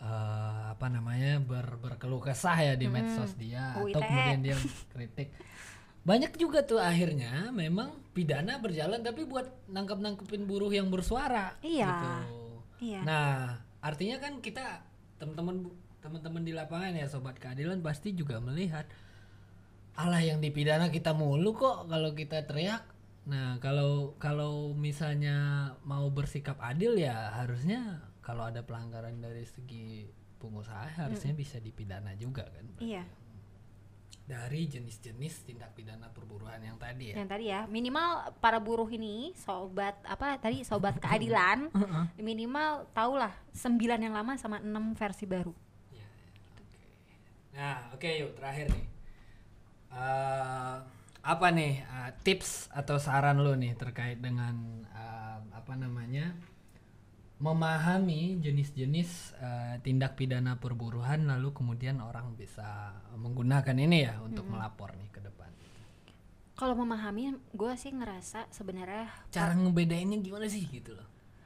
eh, 0.00 0.60
apa 0.74 0.86
namanya 0.90 1.38
ber, 1.38 1.78
berkeluh 1.78 2.18
kesah 2.18 2.58
ya 2.58 2.74
di 2.74 2.90
medsos 2.90 3.38
dia 3.38 3.78
atau 3.78 3.86
UITE. 3.86 4.02
kemudian 4.02 4.40
dia 4.42 4.56
kritik 4.90 5.28
banyak 6.04 6.36
juga 6.36 6.60
tuh 6.60 6.76
akhirnya 6.76 7.48
memang 7.48 7.94
pidana 8.12 8.60
berjalan 8.60 9.00
tapi 9.00 9.24
buat 9.24 9.48
nangkep 9.72 9.98
nangkepin 10.02 10.44
buruh 10.44 10.68
yang 10.68 10.92
bersuara 10.92 11.56
Iya. 11.62 11.88
gitu. 11.88 12.10
Iya. 12.80 13.00
Nah, 13.02 13.60
artinya 13.84 14.18
kan 14.18 14.38
kita 14.40 14.82
teman-teman 15.20 15.70
teman-teman 16.04 16.42
di 16.44 16.52
lapangan 16.52 16.92
ya 16.92 17.08
sobat 17.08 17.40
keadilan 17.40 17.80
pasti 17.80 18.12
juga 18.12 18.36
melihat 18.36 18.84
Allah 19.94 20.20
yang 20.20 20.42
dipidana 20.42 20.90
kita 20.90 21.14
mulu 21.14 21.54
kok 21.54 21.86
kalau 21.86 22.12
kita 22.12 22.44
teriak. 22.44 22.82
Nah, 23.24 23.56
kalau 23.62 24.18
kalau 24.20 24.74
misalnya 24.76 25.70
mau 25.86 26.10
bersikap 26.12 26.60
adil 26.60 26.98
ya 26.98 27.32
harusnya 27.32 28.04
kalau 28.20 28.44
ada 28.44 28.66
pelanggaran 28.66 29.22
dari 29.22 29.46
segi 29.48 30.04
pengusaha 30.42 31.08
harusnya 31.08 31.32
bisa 31.32 31.56
dipidana 31.56 32.12
juga 32.20 32.44
kan. 32.44 32.66
Iya. 32.84 33.04
Dari 34.24 34.64
jenis-jenis 34.64 35.44
tindak 35.44 35.76
pidana 35.76 36.08
perburuan 36.08 36.56
yang 36.64 36.80
tadi 36.80 37.12
ya. 37.12 37.20
Yang 37.20 37.28
tadi 37.28 37.44
ya, 37.52 37.60
minimal 37.68 38.32
para 38.40 38.56
buruh 38.56 38.88
ini 38.88 39.36
sobat 39.36 40.00
apa 40.08 40.40
tadi 40.40 40.64
sobat 40.64 40.96
keadilan 40.96 41.68
minimal 42.16 42.88
tahulah 42.96 43.36
9 43.52 43.76
yang 43.78 44.16
lama 44.16 44.32
sama 44.40 44.64
6 44.64 44.96
versi 44.96 45.24
baru. 45.28 45.52
Ya. 45.92 46.06
Nah, 47.52 47.78
oke 47.92 48.08
yuk 48.08 48.32
terakhir 48.40 48.72
nih. 48.72 48.84
Eh, 49.94 50.76
apa 51.24 51.46
nih 51.54 51.84
eh, 51.84 52.10
tips 52.26 52.68
atau 52.74 52.96
saran 52.98 53.40
lo 53.40 53.54
nih 53.56 53.76
terkait 53.78 54.18
dengan 54.18 54.84
eh, 54.92 55.38
apa 55.52 55.72
namanya 55.76 56.32
memahami 57.44 58.40
jenis-jenis 58.40 59.36
eh, 59.36 59.74
tindak 59.84 60.16
pidana 60.16 60.56
perburuhan 60.56 61.28
lalu 61.28 61.52
kemudian 61.52 62.00
orang 62.00 62.32
bisa 62.32 62.96
menggunakan 63.20 63.76
ini 63.76 63.98
ya 64.08 64.16
untuk 64.24 64.48
melapor 64.48 64.96
nih 64.96 65.12
ke 65.12 65.20
depan. 65.20 65.52
Kalau 66.56 66.72
memahami, 66.72 67.36
gue 67.52 67.72
sih 67.76 67.90
ngerasa 67.92 68.46
sebenarnya 68.48 69.10
Cara 69.28 69.52
ngebedainnya 69.52 70.22
gimana 70.24 70.48
sih 70.48 70.64
gitu 70.64 70.96
loh? 70.96 71.04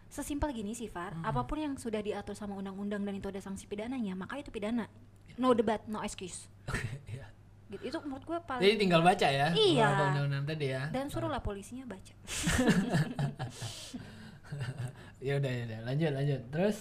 sesimpel 0.09 0.57
gini 0.57 0.73
sih 0.73 0.89
Far, 0.89 1.13
apa 1.21 1.45
pun 1.45 1.61
yang 1.61 1.77
sudah 1.77 2.01
diatur 2.01 2.33
sama 2.33 2.57
undang-undang 2.57 3.05
dan 3.05 3.13
itu 3.21 3.29
ada 3.29 3.45
sanksi 3.45 3.69
pidananya, 3.69 4.17
maka 4.17 4.41
itu 4.41 4.49
pidana. 4.49 4.89
No 5.37 5.53
debat, 5.53 5.85
no 5.91 6.01
excuse. 6.01 6.49
Ya. 7.13 7.29
Gitu. 7.69 7.93
Itu 7.93 8.01
menurut 8.09 8.25
gue 8.25 8.39
Jadi 8.41 8.49
paling 8.49 8.81
tinggal 8.81 9.05
baca 9.05 9.29
ya 9.29 9.53
Iya. 9.53 9.89
undang-undang 10.17 10.45
tadi 10.49 10.73
ya. 10.73 10.89
dan 10.89 11.13
suruhlah 11.13 11.45
polisinya 11.45 11.85
baca. 11.85 12.15
ya 15.23 15.39
udah 15.39 15.51
ya 15.51 15.63
udah. 15.69 15.81
Lanjut 15.87 16.11
lanjut. 16.15 16.41
Terus 16.51 16.77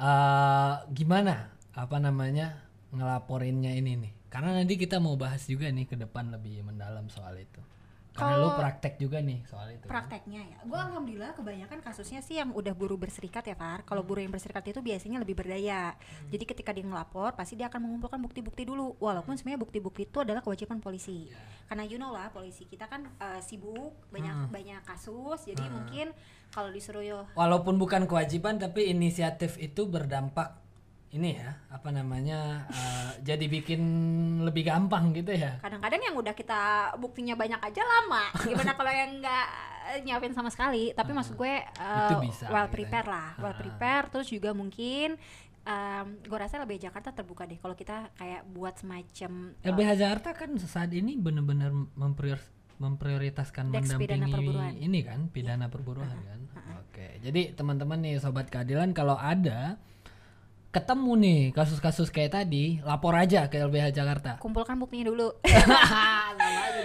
eh 0.00 0.74
gimana 0.92 1.52
apa 1.72 1.96
namanya 2.00 2.58
ngelaporinnya 2.92 3.72
ini 3.76 3.92
nih? 3.96 4.12
Karena 4.32 4.56
nanti 4.56 4.80
kita 4.80 4.96
mau 4.96 5.16
bahas 5.20 5.44
juga 5.44 5.68
nih 5.68 5.84
ke 5.84 5.96
depan 6.00 6.32
lebih 6.32 6.64
mendalam 6.64 7.08
soal 7.12 7.36
itu 7.36 7.60
karena 8.12 8.36
lu 8.36 8.52
Kalau- 8.52 8.60
praktek 8.60 9.00
juga 9.00 9.24
nih 9.24 9.40
soal 9.48 9.72
itu? 9.72 9.88
Prakteknya 9.88 10.44
ya, 10.44 10.58
gue 10.68 10.78
alhamdulillah 10.78 11.32
kebanyakan 11.32 11.80
kasusnya 11.80 12.20
sih 12.20 12.36
yang 12.36 12.52
udah 12.52 12.76
buruh 12.76 13.00
berserikat 13.00 13.40
ya 13.48 13.56
Far. 13.56 13.88
Kalau 13.88 14.04
buruh 14.04 14.20
yang 14.20 14.28
berserikat 14.28 14.68
itu 14.68 14.84
biasanya 14.84 15.16
lebih 15.16 15.32
berdaya. 15.32 15.96
Jadi 16.28 16.44
ketika 16.44 16.76
dia 16.76 16.84
ngelapor, 16.84 17.32
pasti 17.32 17.56
dia 17.56 17.72
akan 17.72 17.88
mengumpulkan 17.88 18.20
bukti-bukti 18.20 18.68
dulu. 18.68 19.00
Walaupun 19.00 19.40
sebenarnya 19.40 19.64
bukti-bukti 19.64 20.04
itu 20.04 20.20
adalah 20.20 20.44
kewajiban 20.44 20.84
polisi. 20.84 21.32
Karena 21.66 21.88
you 21.88 21.96
know 21.96 22.12
lah 22.12 22.28
polisi 22.28 22.68
kita 22.68 22.84
kan 22.84 23.08
eh, 23.16 23.40
sibuk 23.40 23.96
banyak 24.12 24.52
banyak 24.52 24.84
kasus. 24.84 25.48
Jadi 25.48 25.64
mungkin 25.72 26.12
kalau 26.52 26.68
disuruh 26.68 27.00
yo 27.00 27.24
walaupun 27.32 27.80
bukan 27.80 28.04
kewajiban 28.04 28.60
tapi 28.60 28.92
inisiatif 28.92 29.56
itu 29.56 29.88
berdampak 29.88 30.60
ini 31.12 31.36
ya 31.36 31.52
apa 31.68 31.92
namanya 31.92 32.64
eh, 32.72 33.20
jadi 33.20 33.44
bikin 33.44 33.82
lebih 34.48 34.64
gampang 34.64 35.12
gitu 35.12 35.36
ya. 35.36 35.60
Kadang-kadang 35.60 36.00
yang 36.00 36.16
udah 36.16 36.32
kita 36.32 36.94
buktinya 36.96 37.36
banyak 37.36 37.60
aja 37.60 37.82
lama. 37.84 38.32
Gimana 38.48 38.72
kalau 38.72 38.88
yang 38.88 39.20
nggak 39.20 39.46
nyiapin 40.08 40.32
sama 40.32 40.48
sekali? 40.48 40.96
Tapi 40.96 41.12
maksud 41.12 41.36
gue 41.36 41.54
uh, 41.76 42.16
bisa 42.24 42.48
well 42.48 42.64
gitu 42.64 42.72
ya. 42.72 42.72
prepare 42.72 43.06
lah 43.12 43.28
well 43.44 43.52
prepare 43.52 44.08
terus 44.08 44.32
juga 44.32 44.56
mungkin 44.56 45.20
um, 45.68 46.06
gue 46.24 46.38
rasa 46.38 46.56
lebih 46.62 46.80
Jakarta 46.80 47.12
terbuka 47.12 47.44
deh 47.44 47.60
kalau 47.60 47.76
kita 47.76 48.08
kayak 48.16 48.48
buat 48.48 48.80
semacam 48.80 49.52
uh, 49.52 49.68
LBH 49.68 49.90
Jakarta 50.00 50.30
kan 50.32 50.50
saat 50.58 50.90
ini 50.96 51.20
benar-benar 51.20 51.76
memprior 51.92 52.40
memprioritaskan 52.82 53.70
Deks 53.70 53.94
mendampingi 53.94 54.82
ini 54.82 55.06
kan 55.06 55.30
pidana 55.30 55.70
perburuan 55.70 56.18
kan. 56.18 56.40
Oke. 56.82 57.22
Jadi 57.22 57.54
teman-teman 57.54 58.02
nih 58.02 58.18
sobat 58.18 58.50
keadilan 58.50 58.90
kalau 58.90 59.14
ada 59.14 59.78
ketemu 60.72 61.12
nih 61.14 61.40
kasus-kasus 61.52 62.08
kayak 62.08 62.32
tadi, 62.34 62.80
lapor 62.80 63.12
aja 63.12 63.44
ke 63.46 63.60
LBH 63.60 63.92
Jakarta. 63.92 64.30
kumpulkan 64.38 64.74
buktinya 64.74 65.06
dulu 65.06 65.28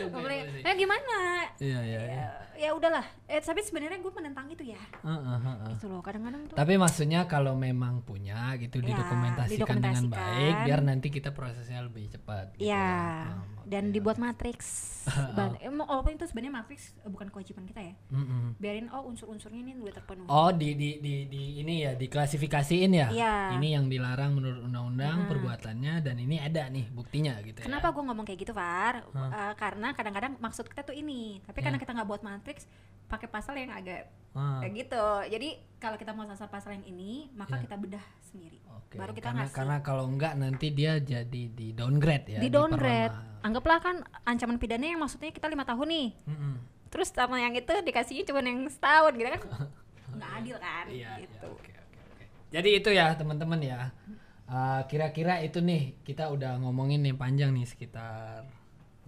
Kumpulin, 0.07 0.43
gue 0.43 0.53
sih. 0.53 0.61
ya 0.61 0.73
gimana 0.73 1.15
Iya 1.57 1.79
iya 1.81 2.01
iya. 2.01 2.13
ya, 2.13 2.27
ya 2.59 2.69
udahlah 2.71 3.05
eh 3.25 3.39
tapi 3.39 3.59
sebenarnya 3.59 3.97
gue 3.97 4.11
menentang 4.11 4.45
itu 4.47 4.63
ya 4.67 4.81
Heeh, 5.01 5.37
heeh. 5.39 5.67
gitu 5.71 5.87
loh 5.87 5.99
kadang-kadang 5.99 6.45
tuh 6.45 6.55
Tapi 6.55 6.73
maksudnya 6.75 7.25
kalau 7.25 7.55
memang 7.55 8.03
punya 8.03 8.53
gitu 8.57 8.79
Ya, 8.79 8.91
didokumentasikan 8.91 9.55
dengan 9.73 10.03
didokumentasikan. 10.03 10.11
baik 10.11 10.55
biar 10.63 10.79
nanti 10.81 11.07
kita 11.09 11.29
prosesnya 11.31 11.79
lebih 11.81 12.07
cepat 12.09 12.53
gitu 12.53 12.67
ya 12.67 12.75
ya. 12.77 13.33
Oh, 13.33 13.56
dan 13.67 13.91
oke. 13.91 13.93
dibuat 13.93 14.17
matriks 14.17 14.67
Ban- 15.37 15.59
eh, 15.59 15.67
walaupun 15.67 16.15
itu 16.15 16.25
sebenarnya 16.27 16.63
matriks 16.63 16.95
eh, 17.03 17.09
bukan 17.11 17.27
kewajiban 17.27 17.63
kita 17.63 17.79
ya 17.83 17.95
Mm-mm. 18.11 18.55
biarin 18.59 18.87
oh 18.91 19.07
unsur-unsurnya 19.07 19.59
ini 19.59 19.75
udah 19.77 19.95
terpenuhi 19.95 20.27
Oh 20.27 20.51
di 20.51 20.75
di 20.75 20.99
di 20.99 21.27
di 21.27 21.43
ini 21.59 21.83
ya 21.83 21.91
diklasifikasiin 21.95 22.91
ya. 22.91 23.07
Iya. 23.09 23.35
Ini 23.55 23.79
yang 23.79 23.85
dilarang 23.87 24.35
menurut 24.35 24.61
undang-undang 24.63 25.25
perbuatannya 25.31 26.03
dan 26.03 26.15
ini 26.19 26.37
ada 26.37 26.67
nih 26.67 26.91
buktinya 26.91 27.39
gitu 27.41 27.63
Kenapa 27.63 27.95
gue 27.95 28.03
ngomong 28.03 28.25
kayak 28.27 28.39
gitu, 28.43 28.53
Far? 28.53 29.01
Eh, 29.07 29.53
karena 29.55 29.95
kadang-kadang 29.95 30.35
maksud 30.37 30.67
kita 30.67 30.83
tuh 30.83 30.95
ini, 30.95 31.39
tapi 31.47 31.63
karena 31.63 31.79
kita 31.79 31.95
nggak 31.95 32.07
buat 32.07 32.21
matriks, 32.21 32.67
pakai 33.07 33.27
pasal 33.31 33.55
yang 33.55 33.71
agak 33.71 34.03
ya. 34.03 34.05
Ah, 34.37 34.61
kayak 34.61 34.85
gitu. 34.85 35.05
Jadi 35.33 35.49
kalau 35.81 35.97
kita 35.97 36.13
mau 36.13 36.29
sasar 36.29 36.45
pasal 36.53 36.77
yang 36.77 36.85
ini, 36.85 37.25
maka 37.33 37.57
kita 37.57 37.73
bedah 37.73 38.03
sendiri. 38.21 38.61
Oke. 38.69 39.01
Baru 39.01 39.17
kita 39.17 39.33
karena 39.33 39.49
ngasih. 39.49 39.55
karena 39.57 39.77
kalau 39.81 40.05
enggak 40.05 40.37
nanti 40.37 40.67
dia 40.69 41.01
jadi 41.01 41.43
di 41.49 41.73
downgrade 41.73 42.37
ya. 42.37 42.39
di 42.43 42.49
downgrade. 42.53 43.41
Anggaplah 43.57 43.81
kan 43.81 44.05
ancaman 44.21 44.61
pidana 44.61 44.85
yang 44.85 45.01
maksudnya 45.01 45.33
kita 45.33 45.49
lima 45.49 45.65
tahun 45.65 45.89
nih. 45.89 46.07
Mm-mm. 46.29 46.53
Terus 46.93 47.09
sama 47.09 47.41
yang 47.41 47.57
itu 47.57 47.73
dikasihnya 47.73 48.29
cuma 48.29 48.45
yang 48.45 48.69
setahun 48.69 49.17
gitu 49.17 49.29
kan? 49.33 49.41
Nggak 50.13 50.31
adil 50.37 50.57
kan? 50.61 50.85
Iya, 50.85 50.93
iya, 50.93 51.09
gitu. 51.25 51.47
oke, 51.49 51.71
oke, 51.73 51.99
oke. 52.13 52.25
Jadi 52.53 52.69
itu 52.77 52.89
ya 52.93 53.17
teman-teman 53.17 53.57
ya. 53.65 53.89
Eh, 54.45 54.81
kira-kira 54.93 55.41
itu 55.41 55.57
nih 55.57 55.97
kita 56.05 56.29
udah 56.29 56.61
ngomongin 56.61 57.01
nih 57.01 57.17
panjang 57.17 57.49
nih 57.49 57.65
sekitar 57.65 58.45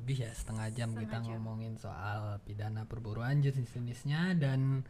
lebih 0.01 0.25
ya 0.25 0.31
setengah 0.33 0.67
jam 0.73 0.89
kita 0.97 1.21
ngomongin 1.21 1.77
soal 1.77 2.41
pidana 2.41 2.89
perburuan 2.89 3.45
jenis-jenisnya 3.45 4.33
dan 4.41 4.81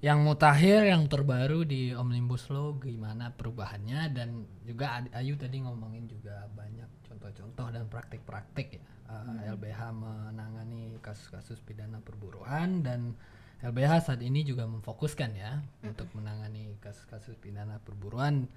yang 0.00 0.24
mutakhir 0.24 0.88
yang 0.88 1.04
terbaru 1.12 1.68
di 1.68 1.92
omnibus 1.92 2.48
law 2.48 2.72
gimana 2.80 3.36
perubahannya? 3.36 4.08
Dan 4.16 4.48
juga 4.64 5.04
Ayu 5.12 5.36
tadi 5.36 5.60
ngomongin 5.60 6.08
juga 6.08 6.48
banyak 6.56 6.88
contoh-contoh 7.04 7.68
dan 7.68 7.84
praktik-praktik 7.92 8.80
ya. 8.80 8.84
Eh, 9.10 9.50
LBH 9.52 9.80
menangani 9.92 10.96
kasus-kasus 11.02 11.58
pidana 11.60 11.98
perburuan 12.00 12.80
dan 12.80 13.12
LBH 13.60 14.08
saat 14.08 14.20
ini 14.24 14.40
juga 14.40 14.64
memfokuskan 14.64 15.30
ya 15.36 15.60
untuk 15.84 16.08
menangani 16.16 16.80
kasus-kasus 16.80 17.36
pidana 17.36 17.76
perburuan 17.82 18.48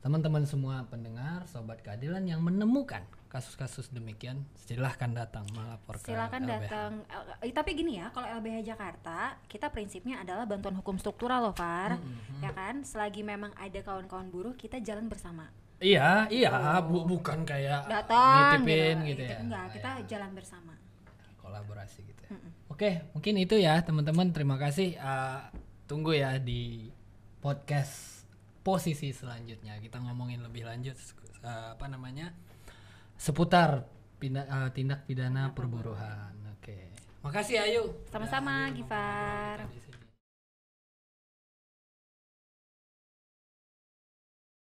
teman-teman 0.00 0.42
semua 0.42 0.80
pendengar 0.84 1.44
sobat 1.44 1.80
keadilan 1.80 2.24
yang 2.24 2.40
menemukan 2.40 3.04
kasus-kasus 3.28 3.88
demikian 3.88 4.42
silahkan 4.56 5.06
datang 5.08 5.44
melapor 5.52 5.94
ke 5.96 6.10
Silakan 6.10 6.42
LBH. 6.42 6.50
datang. 6.58 6.92
Eh, 7.38 7.52
tapi 7.52 7.70
gini 7.74 7.96
ya, 7.96 8.10
kalau 8.10 8.26
LBH 8.26 8.66
Jakarta, 8.66 9.18
kita 9.44 9.68
prinsipnya 9.68 10.18
adalah 10.18 10.44
bantuan 10.44 10.74
hukum 10.74 10.96
struktural 10.96 11.44
loh, 11.44 11.54
Far. 11.54 11.94
Hmm, 11.94 12.42
Ya 12.42 12.50
kan? 12.50 12.82
Selagi 12.82 13.22
memang 13.22 13.54
ada 13.54 13.78
kawan-kawan 13.78 14.28
buruh, 14.28 14.54
kita 14.54 14.80
jalan 14.80 15.06
bersama. 15.06 15.46
Iya, 15.78 16.26
iya, 16.28 16.50
bu- 16.82 17.06
bukan 17.06 17.44
kayak 17.44 17.86
Datang 17.86 18.60
nitipin 18.60 18.96
gitu. 19.06 19.08
gitu, 19.14 19.22
ya. 19.26 19.38
Enggak, 19.38 19.66
kita 19.72 19.90
ya, 19.94 20.04
jalan 20.10 20.30
bersama. 20.34 20.74
kolaborasi 21.38 22.00
gitu 22.04 22.22
ya. 22.24 22.36
Oke, 22.68 22.90
mungkin 23.10 23.34
itu 23.36 23.56
ya 23.56 23.80
teman-teman. 23.80 24.30
Terima 24.30 24.54
kasih. 24.54 24.94
Ah, 24.96 25.50
tunggu 25.84 26.12
ya 26.12 26.36
di 26.36 26.92
podcast 27.38 28.19
posisi 28.60 29.10
selanjutnya. 29.10 29.80
Kita 29.80 30.00
ngomongin 30.00 30.44
lebih 30.44 30.68
lanjut 30.68 30.96
ah, 31.42 31.74
apa 31.74 31.86
namanya 31.88 32.32
seputar 33.16 33.84
pinda- 34.20 34.48
ah, 34.48 34.68
tindak 34.72 35.04
pidana 35.04 35.52
perburuhan. 35.52 36.56
Oke, 36.56 36.92
makasih 37.24 37.56
Ayu. 37.60 37.82
Sama-sama, 38.08 38.68
Udah 38.68 38.76
Gifar. 38.76 39.56